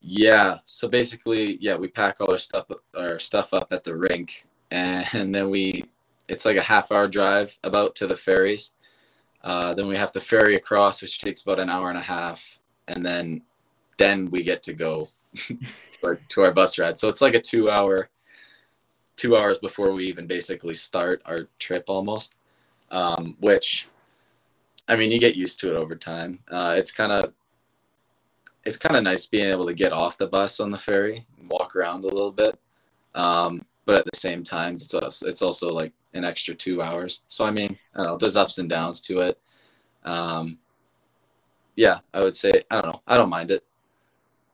Yeah. 0.00 0.58
So 0.64 0.88
basically, 0.88 1.56
yeah, 1.60 1.76
we 1.76 1.88
pack 1.88 2.20
all 2.20 2.30
our 2.30 2.38
stuff 2.38 2.66
our 2.96 3.18
stuff 3.18 3.54
up 3.54 3.72
at 3.72 3.84
the 3.84 3.96
rink, 3.96 4.46
and 4.70 5.34
then 5.34 5.50
we 5.50 5.84
it's 6.28 6.44
like 6.44 6.56
a 6.56 6.62
half 6.62 6.92
hour 6.92 7.08
drive 7.08 7.58
about 7.64 7.94
to 7.96 8.06
the 8.06 8.16
ferries. 8.16 8.72
Uh, 9.42 9.74
then 9.74 9.86
we 9.86 9.96
have 9.96 10.12
to 10.12 10.20
ferry 10.20 10.56
across, 10.56 11.00
which 11.00 11.20
takes 11.20 11.42
about 11.42 11.62
an 11.62 11.70
hour 11.70 11.88
and 11.88 11.98
a 11.98 12.02
half, 12.02 12.58
and 12.88 13.04
then 13.04 13.42
then 13.96 14.30
we 14.30 14.42
get 14.42 14.62
to 14.64 14.74
go 14.74 15.08
to, 15.36 15.56
our, 16.02 16.20
to 16.28 16.42
our 16.42 16.52
bus 16.52 16.78
ride. 16.78 16.98
So 16.98 17.08
it's 17.08 17.22
like 17.22 17.34
a 17.34 17.40
two 17.40 17.70
hour 17.70 18.10
two 19.16 19.36
hours 19.36 19.58
before 19.58 19.92
we 19.92 20.06
even 20.06 20.26
basically 20.26 20.74
start 20.74 21.22
our 21.26 21.48
trip 21.58 21.84
almost. 21.88 22.34
Um, 22.90 23.36
which 23.40 23.88
I 24.86 24.94
mean 24.94 25.10
you 25.10 25.18
get 25.18 25.36
used 25.36 25.58
to 25.60 25.70
it 25.70 25.76
over 25.76 25.96
time. 25.96 26.38
Uh, 26.50 26.74
it's 26.76 26.92
kind 26.92 27.10
of 27.10 27.32
it's 28.64 28.76
kind 28.76 28.96
of 28.96 29.02
nice 29.02 29.26
being 29.26 29.48
able 29.48 29.66
to 29.66 29.74
get 29.74 29.92
off 29.92 30.18
the 30.18 30.26
bus 30.26 30.60
on 30.60 30.70
the 30.70 30.78
ferry 30.78 31.26
and 31.38 31.48
walk 31.48 31.76
around 31.76 32.04
a 32.04 32.08
little 32.08 32.32
bit. 32.32 32.58
Um, 33.14 33.64
but 33.84 33.96
at 33.96 34.04
the 34.04 34.16
same 34.16 34.42
time, 34.42 34.74
it's 34.74 34.92
also, 34.92 35.28
it's 35.28 35.42
also 35.42 35.72
like 35.72 35.92
an 36.14 36.24
extra 36.24 36.54
two 36.54 36.82
hours. 36.82 37.22
So 37.26 37.44
I 37.44 37.50
mean, 37.50 37.78
I 37.94 38.02
know, 38.02 38.16
there's 38.16 38.36
ups 38.36 38.58
and 38.58 38.68
downs 38.68 39.00
to 39.02 39.20
it. 39.20 39.38
Um, 40.04 40.58
yeah, 41.76 41.98
I 42.12 42.20
would 42.20 42.36
say 42.36 42.64
I 42.70 42.80
don't 42.80 42.86
know. 42.86 43.02
I 43.06 43.16
don't 43.16 43.30
mind 43.30 43.50
it. 43.50 43.64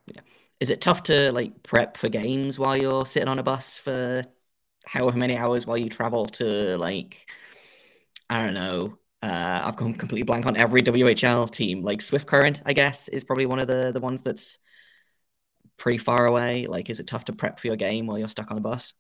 Yeah. 0.06 0.20
Is 0.60 0.70
it 0.70 0.80
tough 0.80 1.02
to 1.04 1.32
like 1.32 1.62
prep 1.62 1.96
for 1.96 2.08
games 2.08 2.58
while 2.58 2.76
you're 2.76 3.06
sitting 3.06 3.28
on 3.28 3.38
a 3.38 3.42
bus 3.42 3.76
for 3.78 4.24
however 4.84 5.16
many 5.16 5.36
hours 5.36 5.66
while 5.66 5.76
you 5.76 5.88
travel 5.88 6.26
to 6.26 6.76
like 6.78 7.30
I 8.28 8.44
don't 8.44 8.54
know. 8.54 8.98
Uh, 9.22 9.60
I've 9.62 9.76
gone 9.76 9.94
completely 9.94 10.24
blank 10.24 10.46
on 10.46 10.56
every 10.56 10.82
WHL 10.82 11.50
team. 11.50 11.82
Like 11.82 12.02
Swift 12.02 12.26
Current, 12.26 12.62
I 12.64 12.72
guess, 12.72 13.08
is 13.08 13.24
probably 13.24 13.46
one 13.46 13.58
of 13.58 13.68
the 13.68 13.92
the 13.92 14.00
ones 14.00 14.22
that's 14.22 14.58
pretty 15.76 15.98
far 15.98 16.26
away. 16.26 16.66
Like, 16.66 16.90
is 16.90 16.98
it 16.98 17.06
tough 17.06 17.26
to 17.26 17.32
prep 17.32 17.60
for 17.60 17.66
your 17.66 17.76
game 17.76 18.06
while 18.06 18.18
you're 18.18 18.28
stuck 18.28 18.50
on 18.50 18.58
a 18.58 18.60
bus? 18.60 18.94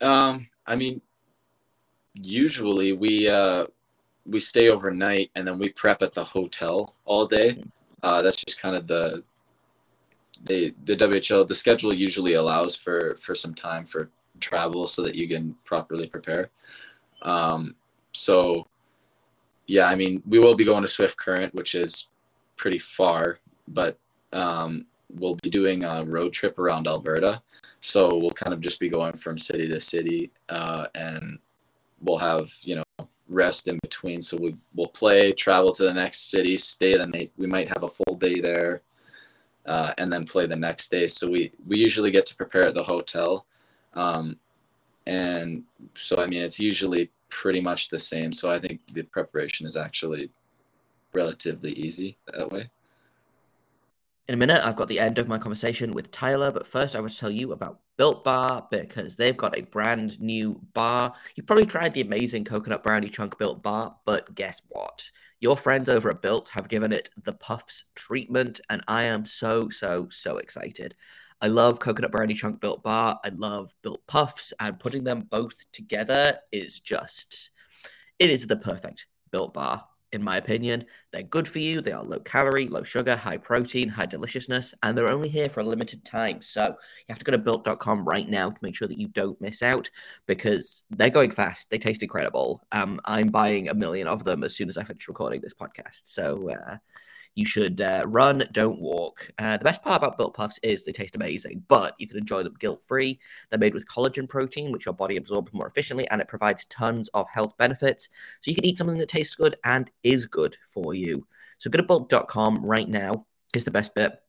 Um, 0.00 0.48
I 0.66 0.76
mean, 0.76 1.02
usually 2.14 2.92
we 2.92 3.28
uh, 3.28 3.66
we 4.24 4.40
stay 4.40 4.68
overnight 4.68 5.30
and 5.34 5.46
then 5.46 5.58
we 5.58 5.70
prep 5.70 6.02
at 6.02 6.12
the 6.12 6.24
hotel 6.24 6.94
all 7.04 7.26
day. 7.26 7.50
Mm-hmm. 7.50 7.68
Uh, 8.02 8.22
that's 8.22 8.36
just 8.36 8.60
kind 8.60 8.76
of 8.76 8.86
the 8.86 9.24
the 10.44 10.74
the 10.84 10.96
WHL. 10.96 11.46
The 11.46 11.54
schedule 11.54 11.92
usually 11.92 12.34
allows 12.34 12.76
for 12.76 13.16
for 13.16 13.34
some 13.34 13.54
time 13.54 13.84
for 13.84 14.10
travel 14.40 14.86
so 14.86 15.02
that 15.02 15.14
you 15.14 15.28
can 15.28 15.54
properly 15.64 16.06
prepare. 16.06 16.50
Um, 17.22 17.74
so 18.12 18.66
yeah, 19.68 19.86
I 19.86 19.94
mean, 19.94 20.22
we 20.26 20.38
will 20.38 20.54
be 20.54 20.64
going 20.64 20.82
to 20.82 20.88
Swift 20.88 21.16
Current, 21.16 21.54
which 21.54 21.74
is 21.74 22.08
pretty 22.56 22.78
far, 22.78 23.38
but 23.68 23.98
um, 24.32 24.86
we'll 25.10 25.36
be 25.42 25.50
doing 25.50 25.84
a 25.84 26.04
road 26.04 26.32
trip 26.32 26.58
around 26.58 26.88
Alberta. 26.88 27.42
So 27.80 28.08
we'll 28.16 28.30
kind 28.30 28.52
of 28.52 28.60
just 28.60 28.80
be 28.80 28.88
going 28.88 29.16
from 29.16 29.38
city 29.38 29.68
to 29.68 29.78
city, 29.78 30.30
uh, 30.48 30.86
and 30.94 31.38
we'll 32.00 32.18
have 32.18 32.50
you 32.62 32.76
know 32.76 33.08
rest 33.28 33.68
in 33.68 33.78
between. 33.82 34.20
So 34.22 34.36
we 34.36 34.56
will 34.74 34.88
play, 34.88 35.32
travel 35.32 35.72
to 35.72 35.84
the 35.84 35.94
next 35.94 36.30
city, 36.30 36.56
stay 36.56 36.96
the 36.96 37.06
night. 37.06 37.30
We 37.36 37.46
might 37.46 37.68
have 37.68 37.84
a 37.84 37.88
full 37.88 38.16
day 38.16 38.40
there, 38.40 38.82
uh, 39.66 39.92
and 39.98 40.12
then 40.12 40.24
play 40.24 40.46
the 40.46 40.56
next 40.56 40.90
day. 40.90 41.06
So 41.06 41.30
we 41.30 41.52
we 41.66 41.78
usually 41.78 42.10
get 42.10 42.26
to 42.26 42.36
prepare 42.36 42.66
at 42.66 42.74
the 42.74 42.82
hotel, 42.82 43.46
um, 43.98 44.38
and 45.06 45.64
so 45.94 46.22
I 46.22 46.26
mean 46.26 46.42
it's 46.42 46.60
usually 46.60 47.10
pretty 47.28 47.60
much 47.60 47.88
the 47.88 47.98
same. 47.98 48.32
So 48.32 48.50
I 48.50 48.58
think 48.58 48.80
the 48.92 49.02
preparation 49.02 49.66
is 49.66 49.76
actually 49.76 50.30
relatively 51.12 51.72
easy 51.72 52.16
that 52.32 52.50
way. 52.50 52.70
In 54.28 54.34
a 54.34 54.36
minute, 54.36 54.60
I've 54.64 54.76
got 54.76 54.88
the 54.88 55.00
end 55.00 55.18
of 55.18 55.26
my 55.26 55.38
conversation 55.38 55.92
with 55.92 56.10
Tyler, 56.10 56.52
but 56.52 56.66
first 56.66 56.94
I 56.94 57.00
want 57.00 57.12
to 57.12 57.18
tell 57.18 57.30
you 57.30 57.52
about 57.52 57.80
Built 57.96 58.24
Bar 58.24 58.68
because 58.70 59.16
they've 59.16 59.36
got 59.36 59.58
a 59.58 59.62
brand 59.62 60.20
new 60.20 60.60
bar. 60.74 61.14
You 61.34 61.42
probably 61.42 61.64
tried 61.64 61.94
the 61.94 62.02
amazing 62.02 62.44
coconut 62.44 62.82
brownie 62.82 63.08
chunk 63.08 63.38
Built 63.38 63.62
Bar, 63.62 63.96
but 64.04 64.34
guess 64.34 64.60
what? 64.68 65.10
Your 65.40 65.56
friends 65.56 65.88
over 65.88 66.10
at 66.10 66.20
Built 66.20 66.50
have 66.50 66.68
given 66.68 66.92
it 66.92 67.08
the 67.24 67.32
Puffs 67.32 67.84
treatment, 67.94 68.60
and 68.68 68.82
I 68.86 69.04
am 69.04 69.24
so, 69.24 69.70
so, 69.70 70.08
so 70.10 70.36
excited. 70.36 70.94
I 71.40 71.48
love 71.48 71.78
coconut 71.78 72.10
brownie 72.10 72.34
chunk 72.34 72.60
Built 72.60 72.82
Bar. 72.82 73.20
I 73.24 73.28
love 73.30 73.72
Built 73.82 74.06
Puffs, 74.06 74.52
and 74.60 74.78
putting 74.78 75.04
them 75.04 75.26
both 75.30 75.56
together 75.72 76.38
is 76.52 76.80
just, 76.80 77.50
it 78.18 78.30
is 78.30 78.46
the 78.46 78.56
perfect 78.56 79.06
Built 79.30 79.54
Bar 79.54 79.84
in 80.12 80.22
my 80.22 80.36
opinion. 80.36 80.84
They're 81.12 81.22
good 81.22 81.46
for 81.46 81.58
you. 81.58 81.80
They 81.80 81.92
are 81.92 82.02
low 82.02 82.20
calorie, 82.20 82.68
low 82.68 82.82
sugar, 82.82 83.16
high 83.16 83.36
protein, 83.36 83.88
high 83.88 84.06
deliciousness, 84.06 84.74
and 84.82 84.96
they're 84.96 85.10
only 85.10 85.28
here 85.28 85.48
for 85.48 85.60
a 85.60 85.64
limited 85.64 86.04
time. 86.04 86.40
So 86.42 86.66
you 86.66 87.04
have 87.10 87.18
to 87.18 87.24
go 87.24 87.32
to 87.32 87.38
built.com 87.38 88.04
right 88.04 88.28
now 88.28 88.50
to 88.50 88.58
make 88.62 88.74
sure 88.74 88.88
that 88.88 88.98
you 88.98 89.08
don't 89.08 89.40
miss 89.40 89.62
out 89.62 89.90
because 90.26 90.84
they're 90.90 91.10
going 91.10 91.30
fast. 91.30 91.70
They 91.70 91.78
taste 91.78 92.02
incredible. 92.02 92.64
Um, 92.72 93.00
I'm 93.04 93.28
buying 93.28 93.68
a 93.68 93.74
million 93.74 94.08
of 94.08 94.24
them 94.24 94.44
as 94.44 94.54
soon 94.54 94.68
as 94.68 94.78
I 94.78 94.84
finish 94.84 95.08
recording 95.08 95.40
this 95.40 95.54
podcast. 95.54 96.02
So, 96.04 96.50
uh, 96.50 96.76
you 97.38 97.46
should 97.46 97.80
uh, 97.80 98.02
run, 98.04 98.42
don't 98.50 98.80
walk. 98.80 99.30
Uh, 99.38 99.56
the 99.56 99.62
best 99.62 99.80
part 99.80 100.02
about 100.02 100.18
Built 100.18 100.34
Puffs 100.34 100.58
is 100.64 100.82
they 100.82 100.90
taste 100.90 101.14
amazing, 101.14 101.62
but 101.68 101.94
you 101.96 102.08
can 102.08 102.18
enjoy 102.18 102.42
them 102.42 102.56
guilt 102.58 102.82
free. 102.84 103.20
They're 103.48 103.60
made 103.60 103.74
with 103.74 103.86
collagen 103.86 104.28
protein, 104.28 104.72
which 104.72 104.86
your 104.86 104.94
body 104.94 105.16
absorbs 105.16 105.52
more 105.52 105.68
efficiently, 105.68 106.08
and 106.10 106.20
it 106.20 106.26
provides 106.26 106.64
tons 106.64 107.06
of 107.14 107.28
health 107.30 107.56
benefits. 107.56 108.08
So 108.40 108.50
you 108.50 108.56
can 108.56 108.64
eat 108.64 108.76
something 108.76 108.98
that 108.98 109.08
tastes 109.08 109.36
good 109.36 109.54
and 109.64 109.88
is 110.02 110.26
good 110.26 110.56
for 110.66 110.94
you. 110.94 111.28
So 111.58 111.70
go 111.70 111.76
to 111.76 111.84
built.com 111.84 112.66
right 112.66 112.88
now. 112.88 113.24
Is 113.54 113.62
the 113.64 113.70
best 113.70 113.94
bit. 113.94 114.20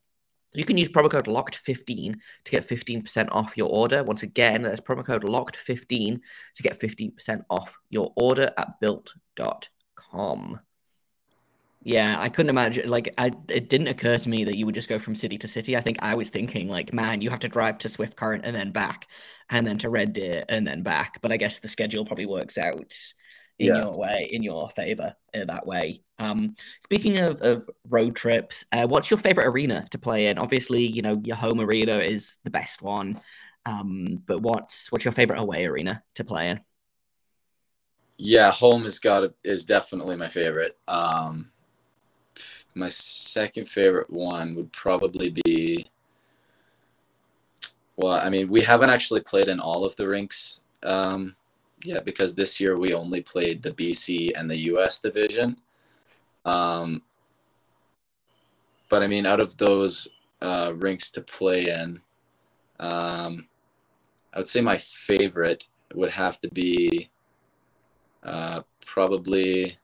You 0.54 0.64
can 0.64 0.78
use 0.78 0.90
promo 0.90 1.10
code 1.10 1.26
LOCKED15 1.26 2.16
to 2.44 2.52
get 2.52 2.64
15% 2.64 3.28
off 3.32 3.58
your 3.58 3.70
order. 3.70 4.04
Once 4.04 4.22
again, 4.22 4.62
that's 4.62 4.82
promo 4.82 5.04
code 5.04 5.24
LOCKED15 5.24 6.20
to 6.56 6.64
get 6.64 6.80
15% 6.80 7.42
off 7.50 7.76
your 7.90 8.14
order 8.16 8.52
at 8.56 8.80
built.com. 8.80 10.60
Yeah, 11.82 12.18
I 12.20 12.28
couldn't 12.28 12.50
imagine. 12.50 12.90
Like, 12.90 13.14
I 13.18 13.32
it 13.48 13.70
didn't 13.70 13.88
occur 13.88 14.18
to 14.18 14.30
me 14.30 14.44
that 14.44 14.58
you 14.58 14.66
would 14.66 14.76
just 14.76 14.90
go 14.90 15.00
from 15.00 15.16
city 15.16 15.38
to 15.38 15.48
city. 15.48 15.78
I 15.78 15.82
think 15.82 15.98
I 16.02 16.14
was 16.14 16.30
thinking, 16.30 16.68
like, 16.68 16.94
man, 16.94 17.22
you 17.22 17.30
have 17.30 17.40
to 17.40 17.48
drive 17.48 17.78
to 17.80 17.90
Swift 17.90 18.18
Current 18.18 18.46
and 18.46 18.56
then 18.56 18.72
back, 18.72 19.08
and 19.50 19.66
then 19.66 19.78
to 19.80 19.90
Red 19.90 20.12
Deer 20.14 20.44
and 20.50 20.68
then 20.68 20.84
back. 20.84 21.22
But 21.22 21.32
I 21.32 21.38
guess 21.38 21.60
the 21.60 21.70
schedule 21.70 22.06
probably 22.06 22.26
works 22.26 22.58
out 22.58 22.96
in 23.60 23.68
yeah. 23.68 23.78
your 23.78 23.98
way, 23.98 24.30
in 24.32 24.44
your 24.44 24.70
favor, 24.70 25.16
in 25.34 25.48
that 25.48 25.66
way. 25.66 26.02
Um, 26.18 26.56
speaking 26.84 27.18
of, 27.20 27.42
of 27.42 27.70
road 27.88 28.16
trips, 28.16 28.66
uh, 28.74 28.86
what's 28.88 29.10
your 29.10 29.20
favorite 29.20 29.48
arena 29.48 29.86
to 29.92 29.98
play 29.98 30.28
in? 30.28 30.38
Obviously, 30.38 30.86
you 30.86 31.02
know 31.02 31.22
your 31.24 31.38
home 31.38 31.62
arena 31.62 31.98
is 31.98 32.38
the 32.44 32.52
best 32.52 32.82
one. 32.82 33.22
Um, 33.66 34.22
but 34.26 34.42
what's 34.42 34.92
what's 34.92 35.06
your 35.06 35.12
favorite 35.14 35.40
away 35.40 35.66
arena 35.66 36.04
to 36.16 36.26
play 36.26 36.50
in? 36.50 36.62
Yeah, 38.18 38.52
home 38.52 38.84
has 38.84 39.00
got 39.00 39.32
is 39.46 39.66
definitely 39.66 40.18
my 40.18 40.28
favorite. 40.28 40.78
Um, 40.90 41.52
my 42.76 42.90
second 42.90 43.68
favorite 43.68 44.10
one 44.10 44.56
would 44.56 44.72
probably 44.72 45.30
be 45.44 45.86
well 47.98 48.14
i 48.14 48.30
mean 48.30 48.48
we 48.50 48.62
haven't 48.62 48.90
actually 48.90 49.22
played 49.22 49.48
in 49.48 49.60
all 49.60 49.84
of 49.86 49.96
the 49.96 50.08
rinks 50.08 50.62
um, 50.84 51.36
yeah 51.84 52.00
because 52.00 52.36
this 52.36 52.60
year 52.60 52.78
we 52.78 52.94
only 52.94 53.22
played 53.22 53.62
the 53.62 53.72
bc 53.72 54.32
and 54.36 54.50
the 54.50 54.58
us 54.58 55.00
division. 55.02 55.58
Um, 56.46 57.02
but 58.90 59.04
i 59.04 59.08
mean 59.08 59.26
out 59.26 59.40
of 59.40 59.58
those 59.58 60.08
uh, 60.42 60.72
rinks 60.76 61.12
to 61.12 61.22
play 61.22 61.70
in 61.70 62.02
um, 62.80 63.48
i 64.34 64.38
would 64.38 64.50
say 64.50 64.62
my 64.62 64.78
favorite 64.78 65.68
would 65.94 66.12
have 66.12 66.40
to 66.42 66.50
be 66.50 67.10
Uh, 68.24 68.62
probably 68.86 69.78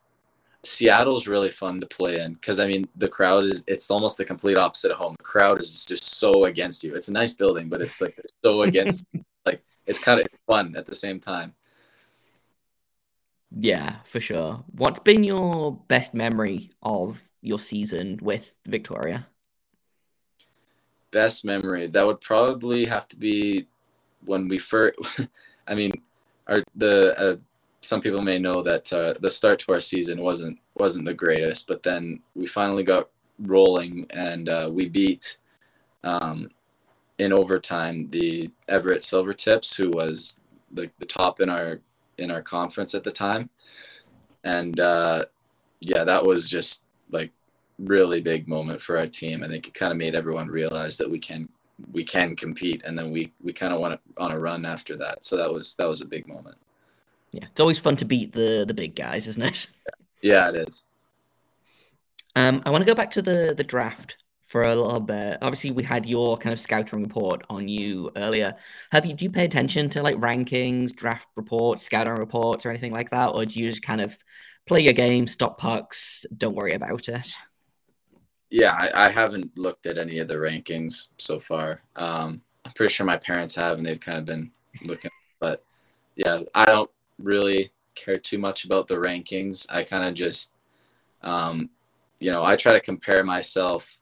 Seattle's 0.65 1.27
really 1.27 1.49
fun 1.49 1.79
to 1.79 1.87
play 1.87 2.19
in 2.19 2.33
because 2.33 2.59
I 2.59 2.67
mean 2.67 2.87
the 2.95 3.07
crowd 3.07 3.43
is 3.43 3.63
it's 3.67 3.91
almost 3.91 4.17
the 4.17 4.25
complete 4.25 4.57
opposite 4.57 4.91
of 4.91 4.97
home. 4.97 5.15
The 5.17 5.23
crowd 5.23 5.59
is 5.59 5.85
just 5.85 6.15
so 6.15 6.45
against 6.45 6.83
you. 6.83 6.95
It's 6.95 7.07
a 7.07 7.13
nice 7.13 7.33
building, 7.33 7.69
but 7.69 7.81
it's 7.81 8.01
like 8.01 8.19
so 8.43 8.61
against 8.69 9.05
like 9.45 9.61
it's 9.85 9.99
kind 9.99 10.19
of 10.19 10.27
fun 10.47 10.75
at 10.75 10.85
the 10.85 10.95
same 10.95 11.19
time. 11.19 11.53
Yeah, 13.57 13.97
for 14.05 14.19
sure. 14.19 14.63
What's 14.71 14.99
been 14.99 15.23
your 15.23 15.79
best 15.87 16.13
memory 16.13 16.71
of 16.81 17.21
your 17.41 17.59
season 17.59 18.19
with 18.21 18.57
Victoria? 18.65 19.27
Best 21.11 21.45
memory 21.45 21.87
that 21.87 22.05
would 22.05 22.19
probably 22.19 22.85
have 22.85 23.07
to 23.09 23.15
be 23.15 23.67
when 24.25 24.47
we 24.47 24.57
first. 24.57 24.97
I 25.67 25.75
mean, 25.75 25.91
our 26.47 26.59
the 26.75 27.17
uh, 27.17 27.35
some 27.85 28.01
people 28.01 28.21
may 28.21 28.39
know 28.39 28.61
that 28.61 28.91
uh, 28.91 29.13
the 29.19 29.29
start 29.29 29.59
to 29.59 29.73
our 29.73 29.81
season 29.81 30.21
wasn't 30.21 30.59
wasn't 30.75 31.05
the 31.05 31.13
greatest, 31.13 31.67
but 31.67 31.83
then 31.83 32.21
we 32.35 32.45
finally 32.45 32.83
got 32.83 33.09
rolling 33.39 34.05
and 34.11 34.49
uh, 34.49 34.69
we 34.71 34.89
beat 34.89 35.37
um, 36.03 36.49
in 37.17 37.31
overtime 37.31 38.09
the 38.09 38.49
Everett 38.67 39.01
Silvertips, 39.01 39.75
who 39.75 39.89
was 39.91 40.39
the, 40.71 40.89
the 40.99 41.05
top 41.05 41.39
in 41.39 41.49
our 41.49 41.79
in 42.17 42.31
our 42.31 42.41
conference 42.41 42.95
at 42.95 43.03
the 43.03 43.11
time, 43.11 43.49
and 44.43 44.79
uh, 44.79 45.25
yeah, 45.79 46.03
that 46.03 46.25
was 46.25 46.49
just 46.49 46.85
like 47.11 47.31
really 47.79 48.21
big 48.21 48.47
moment 48.47 48.81
for 48.81 48.97
our 48.97 49.07
team. 49.07 49.43
I 49.43 49.47
think 49.47 49.67
it 49.67 49.73
kind 49.73 49.91
of 49.91 49.97
made 49.97 50.15
everyone 50.15 50.47
realize 50.47 50.97
that 50.97 51.09
we 51.09 51.19
can 51.19 51.49
we 51.91 52.03
can 52.03 52.35
compete, 52.35 52.83
and 52.85 52.97
then 52.97 53.11
we 53.11 53.31
we 53.43 53.53
kind 53.53 53.73
of 53.73 53.79
went 53.79 53.99
on 54.17 54.31
a 54.31 54.39
run 54.39 54.65
after 54.65 54.95
that. 54.97 55.23
So 55.23 55.37
that 55.37 55.51
was 55.51 55.75
that 55.75 55.87
was 55.87 56.01
a 56.01 56.07
big 56.07 56.27
moment. 56.27 56.57
Yeah, 57.35 57.47
it's 57.51 57.59
always 57.59 57.77
fun 57.77 57.97
to 57.97 58.05
beat 58.05 58.31
the 58.31 58.63
the 58.65 58.73
big 58.73 58.95
guys, 58.95 59.27
isn't 59.27 59.43
it? 59.43 59.67
Yeah, 60.21 60.49
it 60.49 60.55
is. 60.55 60.85
Um, 62.35 62.63
I 62.65 62.71
want 62.71 62.81
to 62.81 62.87
go 62.87 62.95
back 62.95 63.11
to 63.11 63.21
the 63.21 63.53
the 63.55 63.63
draft 63.63 64.17
for 64.47 64.63
a 64.63 64.73
little 64.73 64.99
bit. 64.99 65.37
Obviously, 65.41 65.69
we 65.69 65.83
had 65.83 66.07
your 66.07 66.35
kind 66.37 66.51
of 66.51 66.59
scouting 66.59 67.03
report 67.03 67.43
on 67.47 67.67
you 67.67 68.09
earlier. 68.15 68.55
Have 68.91 69.05
you 69.05 69.13
do 69.13 69.25
you 69.25 69.29
pay 69.29 69.45
attention 69.45 69.87
to 69.89 70.01
like 70.01 70.15
rankings, 70.15 70.95
draft 70.95 71.27
reports, 71.35 71.83
scouting 71.83 72.15
reports, 72.15 72.65
or 72.65 72.69
anything 72.69 72.93
like 72.93 73.11
that, 73.11 73.27
or 73.27 73.45
do 73.45 73.59
you 73.59 73.69
just 73.69 73.83
kind 73.83 74.01
of 74.01 74.17
play 74.65 74.79
your 74.79 74.93
game, 74.93 75.27
stop 75.27 75.59
pucks, 75.59 76.25
don't 76.35 76.55
worry 76.55 76.73
about 76.73 77.07
it? 77.07 77.33
Yeah, 78.49 78.71
I, 78.71 79.07
I 79.07 79.09
haven't 79.09 79.57
looked 79.57 79.85
at 79.85 79.97
any 79.99 80.17
of 80.19 80.27
the 80.27 80.35
rankings 80.35 81.09
so 81.17 81.39
far. 81.39 81.83
Um, 81.97 82.41
I'm 82.65 82.71
pretty 82.71 82.93
sure 82.93 83.05
my 83.05 83.17
parents 83.17 83.53
have, 83.55 83.77
and 83.77 83.85
they've 83.85 83.99
kind 83.99 84.17
of 84.17 84.25
been 84.25 84.51
looking. 84.83 85.11
But 85.39 85.63
yeah, 86.15 86.39
I 86.55 86.65
don't 86.65 86.89
really 87.17 87.71
care 87.95 88.17
too 88.17 88.37
much 88.37 88.65
about 88.65 88.87
the 88.87 88.95
rankings. 88.95 89.65
I 89.69 89.83
kind 89.83 90.03
of 90.03 90.13
just, 90.13 90.53
um, 91.21 91.69
you 92.19 92.31
know, 92.31 92.43
I 92.43 92.55
try 92.55 92.73
to 92.73 92.79
compare 92.79 93.23
myself 93.23 93.99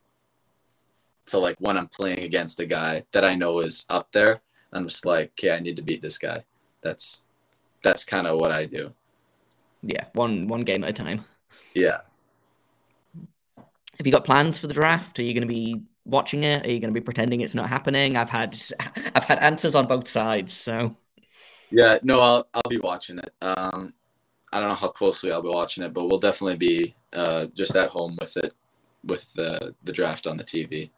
to 1.28 1.38
like 1.38 1.56
when 1.60 1.78
I'm 1.78 1.88
playing 1.88 2.20
against 2.20 2.60
a 2.60 2.66
guy 2.66 3.04
that 3.12 3.24
I 3.24 3.36
know 3.36 3.60
is 3.60 3.86
up 3.90 4.12
there. 4.12 4.42
I'm 4.72 4.88
just 4.88 5.06
like, 5.06 5.32
okay, 5.32 5.56
I 5.56 5.60
need 5.60 5.76
to 5.76 5.82
beat 5.82 6.02
this 6.02 6.18
guy. 6.18 6.44
That's 6.82 7.24
that's 7.84 8.04
kind 8.04 8.28
of 8.28 8.40
what 8.40 8.52
I 8.52 8.66
do. 8.66 8.94
Yeah, 9.82 10.06
one 10.14 10.48
one 10.48 10.62
game 10.62 10.84
at 10.84 10.90
a 10.90 10.94
time. 10.94 11.26
Yeah. 11.74 12.00
Have 13.98 14.08
you 14.08 14.12
got 14.12 14.26
plans 14.26 14.58
for 14.58 14.68
the 14.68 14.74
draft? 14.74 15.20
Are 15.20 15.24
you 15.24 15.34
going 15.34 15.48
to 15.48 15.54
be 15.54 15.82
watching 16.06 16.44
it? 16.44 16.66
Are 16.66 16.72
you 16.72 16.80
going 16.80 16.94
to 16.94 17.00
be 17.00 17.04
pretending 17.04 17.42
it's 17.42 17.54
not 17.54 17.70
happening? 17.70 18.18
I've 18.18 18.30
had 18.30 18.60
I've 19.16 19.24
had 19.24 19.40
answers 19.40 19.76
on 19.76 19.88
both 19.88 20.08
sides, 20.08 20.54
so 20.54 20.96
yeah, 21.74 21.98
no, 22.04 22.20
I'll 22.20 22.48
I'll 22.54 22.70
be 22.70 22.78
watching 22.78 23.18
it. 23.18 23.34
Um, 23.42 23.94
I 24.52 24.60
don't 24.60 24.70
know 24.70 24.76
how 24.76 24.90
closely 24.90 25.32
I'll 25.32 25.42
be 25.42 25.50
watching 25.50 25.84
it, 25.84 25.92
but 25.92 26.08
we'll 26.08 26.20
definitely 26.20 26.58
be 26.58 26.96
uh, 27.14 27.48
just 27.56 27.76
at 27.76 27.90
home 27.90 28.16
with 28.20 28.38
it, 28.38 28.54
with 29.04 29.34
the 29.34 29.74
the 29.84 29.92
draft 29.92 30.28
on 30.28 30.38
the 30.38 30.44
TV. 30.44 30.92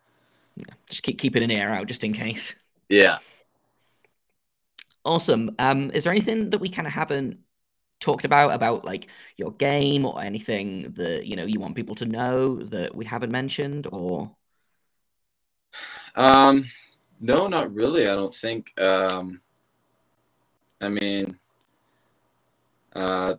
Yeah, 0.58 0.74
just 0.90 1.02
keep 1.02 1.18
keeping 1.18 1.44
an 1.44 1.52
ear 1.52 1.70
out 1.70 1.88
just 1.88 2.04
in 2.04 2.12
case. 2.12 2.56
Yeah. 2.90 3.20
Awesome. 5.06 5.56
Um, 5.60 5.92
is 5.92 6.04
there 6.04 6.12
anything 6.12 6.50
that 6.50 6.60
we 6.60 6.68
kind 6.68 6.88
of 6.88 6.94
haven't 6.94 7.40
talked 8.02 8.26
about 8.26 8.54
about 8.54 8.84
like 8.84 9.08
your 9.38 9.52
game 9.54 10.06
or 10.06 10.22
anything 10.22 10.92
that 10.98 11.26
you 11.26 11.38
know 11.38 11.46
you 11.46 11.60
want 11.60 11.76
people 11.76 11.96
to 11.96 12.06
know 12.06 12.58
that 12.58 12.94
we 12.94 13.06
haven't 13.06 13.32
mentioned 13.32 13.88
or? 13.94 14.30
Um, 16.16 16.66
no, 17.22 17.48
not 17.48 17.74
really. 17.74 18.10
I 18.10 18.16
don't 18.16 18.36
think. 18.36 18.78
Um, 18.80 19.42
I 20.82 20.90
mean, 20.90 21.38
uh, 22.96 23.36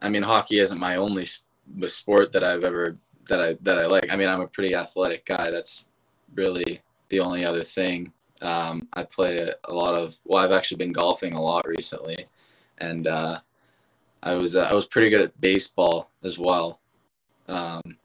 I 0.00 0.08
mean, 0.08 0.22
hockey 0.22 0.58
isn't 0.58 0.78
my 0.78 0.96
only 0.96 1.26
sport 1.86 2.32
that 2.32 2.44
I've 2.44 2.64
ever 2.64 2.98
that 3.28 3.40
I 3.40 3.56
that 3.62 3.78
I 3.78 3.86
like. 3.86 4.12
I 4.12 4.16
mean, 4.16 4.28
I'm 4.28 4.40
a 4.40 4.46
pretty 4.46 4.74
athletic 4.74 5.24
guy. 5.24 5.50
That's 5.50 5.88
really 6.34 6.80
the 7.08 7.20
only 7.20 7.44
other 7.44 7.62
thing. 7.62 8.12
Um, 8.40 8.88
I 8.92 9.04
play 9.04 9.52
a 9.64 9.72
lot 9.72 9.94
of. 9.94 10.18
Well, 10.24 10.44
I've 10.44 10.52
actually 10.52 10.78
been 10.78 10.92
golfing 10.92 11.34
a 11.34 11.42
lot 11.42 11.66
recently, 11.66 12.26
and 12.78 13.06
uh, 13.06 13.40
I 14.22 14.34
was 14.34 14.56
uh, 14.56 14.62
I 14.62 14.74
was 14.74 14.86
pretty 14.86 15.10
good 15.10 15.20
at 15.20 15.40
baseball 15.40 16.10
as 16.22 16.38
well. 16.38 16.80
Um, 17.48 17.98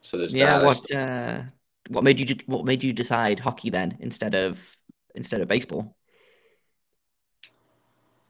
so 0.00 0.16
there's 0.18 0.36
yeah. 0.36 0.58
That. 0.58 0.66
What 0.66 0.94
uh, 0.94 1.42
what 1.88 2.04
made 2.04 2.20
you 2.20 2.36
what 2.46 2.64
made 2.64 2.82
you 2.82 2.92
decide 2.92 3.40
hockey 3.40 3.70
then 3.70 3.96
instead 4.00 4.34
of 4.34 4.76
instead 5.14 5.40
of 5.40 5.48
baseball? 5.48 5.94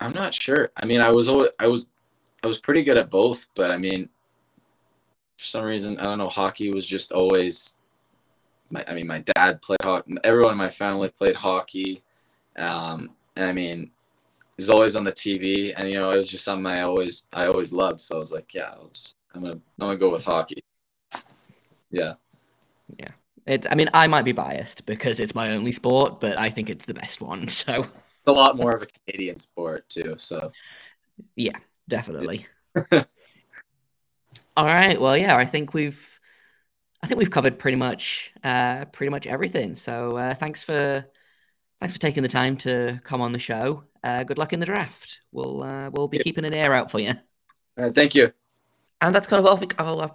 I'm 0.01 0.13
not 0.13 0.35
sure. 0.35 0.71
I 0.77 0.87
mean, 0.87 1.01
I 1.01 1.11
was 1.11 1.29
always, 1.29 1.51
I 1.59 1.67
was 1.67 1.87
I 2.43 2.47
was 2.47 2.59
pretty 2.59 2.83
good 2.83 2.97
at 2.97 3.11
both, 3.11 3.47
but 3.55 3.71
I 3.71 3.77
mean, 3.77 4.09
for 5.37 5.45
some 5.45 5.65
reason, 5.65 5.99
I 5.99 6.05
don't 6.05 6.19
know. 6.19 6.29
Hockey 6.29 6.71
was 6.71 6.87
just 6.87 7.13
always. 7.13 7.77
My, 8.71 8.85
I 8.87 8.95
mean, 8.95 9.07
my 9.07 9.25
dad 9.35 9.61
played 9.63 9.83
hockey. 9.83 10.17
Everyone 10.23 10.53
in 10.53 10.59
my 10.59 10.69
family 10.69 11.09
played 11.09 11.37
hockey, 11.37 12.03
um, 12.57 13.11
and 13.37 13.47
I 13.47 13.53
mean, 13.53 13.91
he's 14.57 14.71
always 14.71 14.97
on 14.97 15.05
the 15.05 15.13
TV, 15.13 15.73
and 15.77 15.91
you 15.91 15.99
know, 15.99 16.11
it 16.11 16.17
was 16.17 16.31
just 16.31 16.45
something 16.45 16.67
I 16.67 16.83
always, 16.83 17.27
I 17.33 17.47
always 17.47 17.73
loved. 17.73 18.01
So 18.01 18.17
I 18.17 18.19
was 18.19 18.33
like, 18.33 18.55
yeah, 18.55 18.75
just, 18.93 19.17
I'm 19.35 19.43
gonna, 19.43 19.55
I'm 19.55 19.63
gonna 19.79 19.97
go 19.97 20.11
with 20.11 20.25
hockey. 20.25 20.63
Yeah. 21.91 22.15
Yeah. 22.97 23.09
It's. 23.47 23.67
I 23.71 23.75
mean, 23.75 23.91
I 23.93 24.07
might 24.07 24.25
be 24.25 24.33
biased 24.33 24.87
because 24.87 25.21
it's 25.21 25.35
my 25.35 25.51
only 25.51 25.73
sport, 25.73 26.21
but 26.21 26.39
I 26.39 26.51
think 26.51 26.71
it's 26.71 26.85
the 26.85 26.95
best 26.95 27.21
one. 27.21 27.49
So 27.49 27.83
it's 27.83 27.89
a 28.27 28.33
lot 28.33 28.57
more 28.57 28.73
of 28.75 28.83
a 28.83 28.87
Canadian 28.87 29.39
sport 29.39 29.89
too. 29.89 30.15
So 30.19 30.53
yeah, 31.37 31.59
definitely. 31.89 32.47
All 34.57 34.67
right. 34.67 35.01
Well, 35.01 35.17
yeah, 35.17 35.37
I 35.37 35.45
think 35.47 35.75
we've 35.75 36.19
I 37.03 37.07
think 37.07 37.19
we've 37.19 37.31
covered 37.31 37.59
pretty 37.59 37.77
much 37.77 38.33
uh 38.45 38.85
pretty 38.87 39.11
much 39.11 39.27
everything. 39.27 39.75
So 39.75 40.17
uh 40.17 40.35
thanks 40.35 40.63
for 40.63 41.05
thanks 41.81 41.95
for 41.95 42.01
taking 42.01 42.23
the 42.23 42.29
time 42.29 42.57
to 42.59 43.01
come 43.05 43.21
on 43.21 43.33
the 43.33 43.39
show. 43.39 43.85
Uh 44.03 44.25
good 44.25 44.39
luck 44.39 44.53
in 44.53 44.61
the 44.61 44.67
draft. 44.67 45.21
We'll 45.33 45.63
uh 45.63 45.91
we'll 45.91 46.09
be 46.09 46.19
Yeah. 46.19 46.25
keeping 46.25 46.45
an 46.45 46.55
ear 46.55 46.73
out 46.73 46.91
for 46.91 47.01
you. 47.01 47.11
all 47.79 47.85
right, 47.85 47.95
thank 47.95 48.15
you. 48.15 48.33
And 49.01 49.15
that's 49.15 49.27
kind 49.27 49.41
of 49.41 49.47
all, 49.79 50.03
I've, 50.03 50.13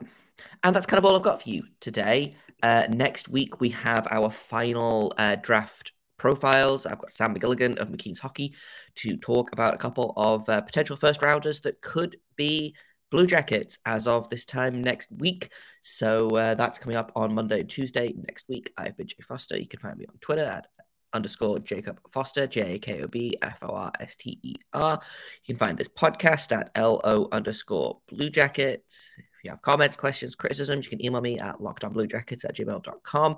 and 0.64 0.76
that's 0.76 0.86
kind 0.86 1.00
of 1.00 1.06
all 1.06 1.16
I've 1.16 1.24
got 1.24 1.42
for 1.42 1.50
you 1.50 1.64
today. 1.80 2.36
Uh, 2.62 2.86
next 2.90 3.28
week 3.30 3.60
we 3.60 3.70
have 3.70 4.08
our 4.12 4.30
final 4.30 5.12
uh, 5.18 5.36
draft 5.36 5.92
profiles. 6.26 6.88
I've 6.88 6.98
got 6.98 7.12
Sam 7.12 7.36
McGilligan 7.36 7.78
of 7.78 7.90
McKeen's 7.90 8.20
Hockey 8.20 8.56
to 8.96 9.16
talk 9.16 9.52
about 9.52 9.76
a 9.76 9.78
couple 9.78 10.12
of 10.18 10.50
uh, 10.50 10.60
potential 10.62 10.98
first 10.98 11.22
rounders 11.22 11.62
that 11.62 11.82
could 11.82 12.18
be 12.36 12.74
Blue 13.12 13.28
Jackets 13.28 13.78
as 13.86 14.08
of 14.08 14.28
this 14.30 14.44
time 14.44 14.82
next 14.82 15.12
week. 15.12 15.52
So 15.84 16.30
uh, 16.30 16.56
that's 16.56 16.80
coming 16.80 16.98
up 16.98 17.12
on 17.16 17.36
Monday 17.36 17.60
and 17.60 17.70
Tuesday 17.70 18.12
next 18.18 18.50
week. 18.50 18.74
I've 18.76 18.98
been 18.98 19.06
Jay 19.06 19.22
Forster. 19.22 19.56
You 19.56 19.68
can 19.68 19.80
find 19.80 20.00
me 20.00 20.08
on 20.10 20.18
Twitter 20.20 20.46
at 20.46 20.66
underscore 21.14 21.60
Jakob 21.60 22.00
Forster, 22.12 22.48
J 22.48 22.74
A 22.74 22.80
K 22.80 23.04
O 23.04 23.08
B 23.08 23.38
F 23.44 23.60
O 23.62 23.68
R 23.68 23.92
S 24.00 24.16
T 24.16 24.40
E 24.42 24.56
R. 24.74 25.00
You 25.44 25.54
can 25.54 25.60
find 25.60 25.78
this 25.78 25.88
podcast 25.88 26.52
at 26.58 26.72
LO 26.76 27.28
underscore 27.32 28.00
Blue 28.10 28.32
Jackets. 28.32 29.12
If 29.16 29.44
you 29.44 29.52
have 29.52 29.62
comments, 29.62 29.96
questions, 29.96 30.34
criticisms, 30.34 30.86
you 30.86 30.90
can 30.90 31.06
email 31.06 31.22
me 31.22 31.38
at 31.38 31.60
lockedonbluejackets 31.60 32.46
at 32.46 32.56
gmail.com. 32.56 33.38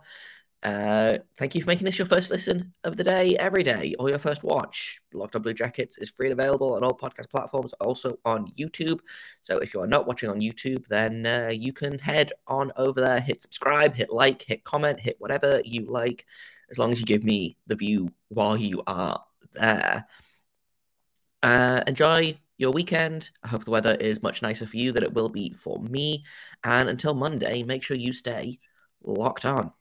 Uh, 0.64 1.20
thank 1.38 1.54
you 1.54 1.62
for 1.62 1.68
making 1.68 1.86
this 1.86 2.00
your 2.00 2.08
first 2.08 2.32
listen 2.32 2.74
of 2.84 2.98
the 2.98 3.04
day 3.04 3.38
every 3.38 3.62
day 3.62 3.94
or 4.00 4.10
your 4.10 4.20
first 4.20 4.44
watch. 4.44 5.00
Locked 5.14 5.36
on 5.36 5.44
Blue 5.44 5.54
Jackets 5.54 5.98
is 6.00 6.10
free 6.10 6.28
and 6.28 6.40
available 6.40 6.74
on 6.74 6.84
all 6.84 6.98
podcast 6.98 7.30
platforms, 7.30 7.74
also 7.74 8.18
on 8.26 8.52
YouTube. 8.58 9.00
So 9.42 9.60
if 9.60 9.74
you 9.74 9.82
are 9.82 9.88
not 9.88 10.08
watching 10.08 10.30
on 10.30 10.42
YouTube, 10.42 10.88
then 10.88 11.26
uh, 11.26 11.52
you 11.54 11.74
can 11.74 12.00
head 12.00 12.34
on 12.48 12.72
over 12.76 13.00
there, 13.00 13.20
hit 13.20 13.42
subscribe, 13.42 13.96
hit 13.96 14.10
like, 14.12 14.42
hit 14.42 14.64
comment, 14.64 15.00
hit 15.00 15.18
whatever 15.20 15.62
you 15.64 15.86
like, 15.86 16.26
as 16.72 16.78
long 16.78 16.92
as 16.92 17.00
you 17.00 17.06
give 17.06 17.24
me 17.24 17.58
the 17.68 17.76
view 17.76 18.12
while 18.30 18.58
you 18.58 18.82
are 18.88 19.24
there. 19.54 20.08
Uh, 21.44 21.84
enjoy 21.86 22.38
your 22.58 22.72
weekend. 22.72 23.30
I 23.44 23.50
hope 23.50 23.64
the 23.64 23.72
weather 23.72 23.96
is 24.00 24.24
much 24.24 24.42
nicer 24.42 24.66
for 24.66 24.78
you 24.78 24.92
than 24.92 25.04
it 25.04 25.14
will 25.14 25.30
be 25.30 25.52
for 25.54 25.80
me. 25.80 26.26
And 26.64 26.90
until 26.90 27.14
Monday, 27.14 27.62
make 27.62 27.84
sure 27.84 27.96
you 27.96 28.12
stay 28.12 28.60
locked 29.04 29.46
on. 29.46 29.72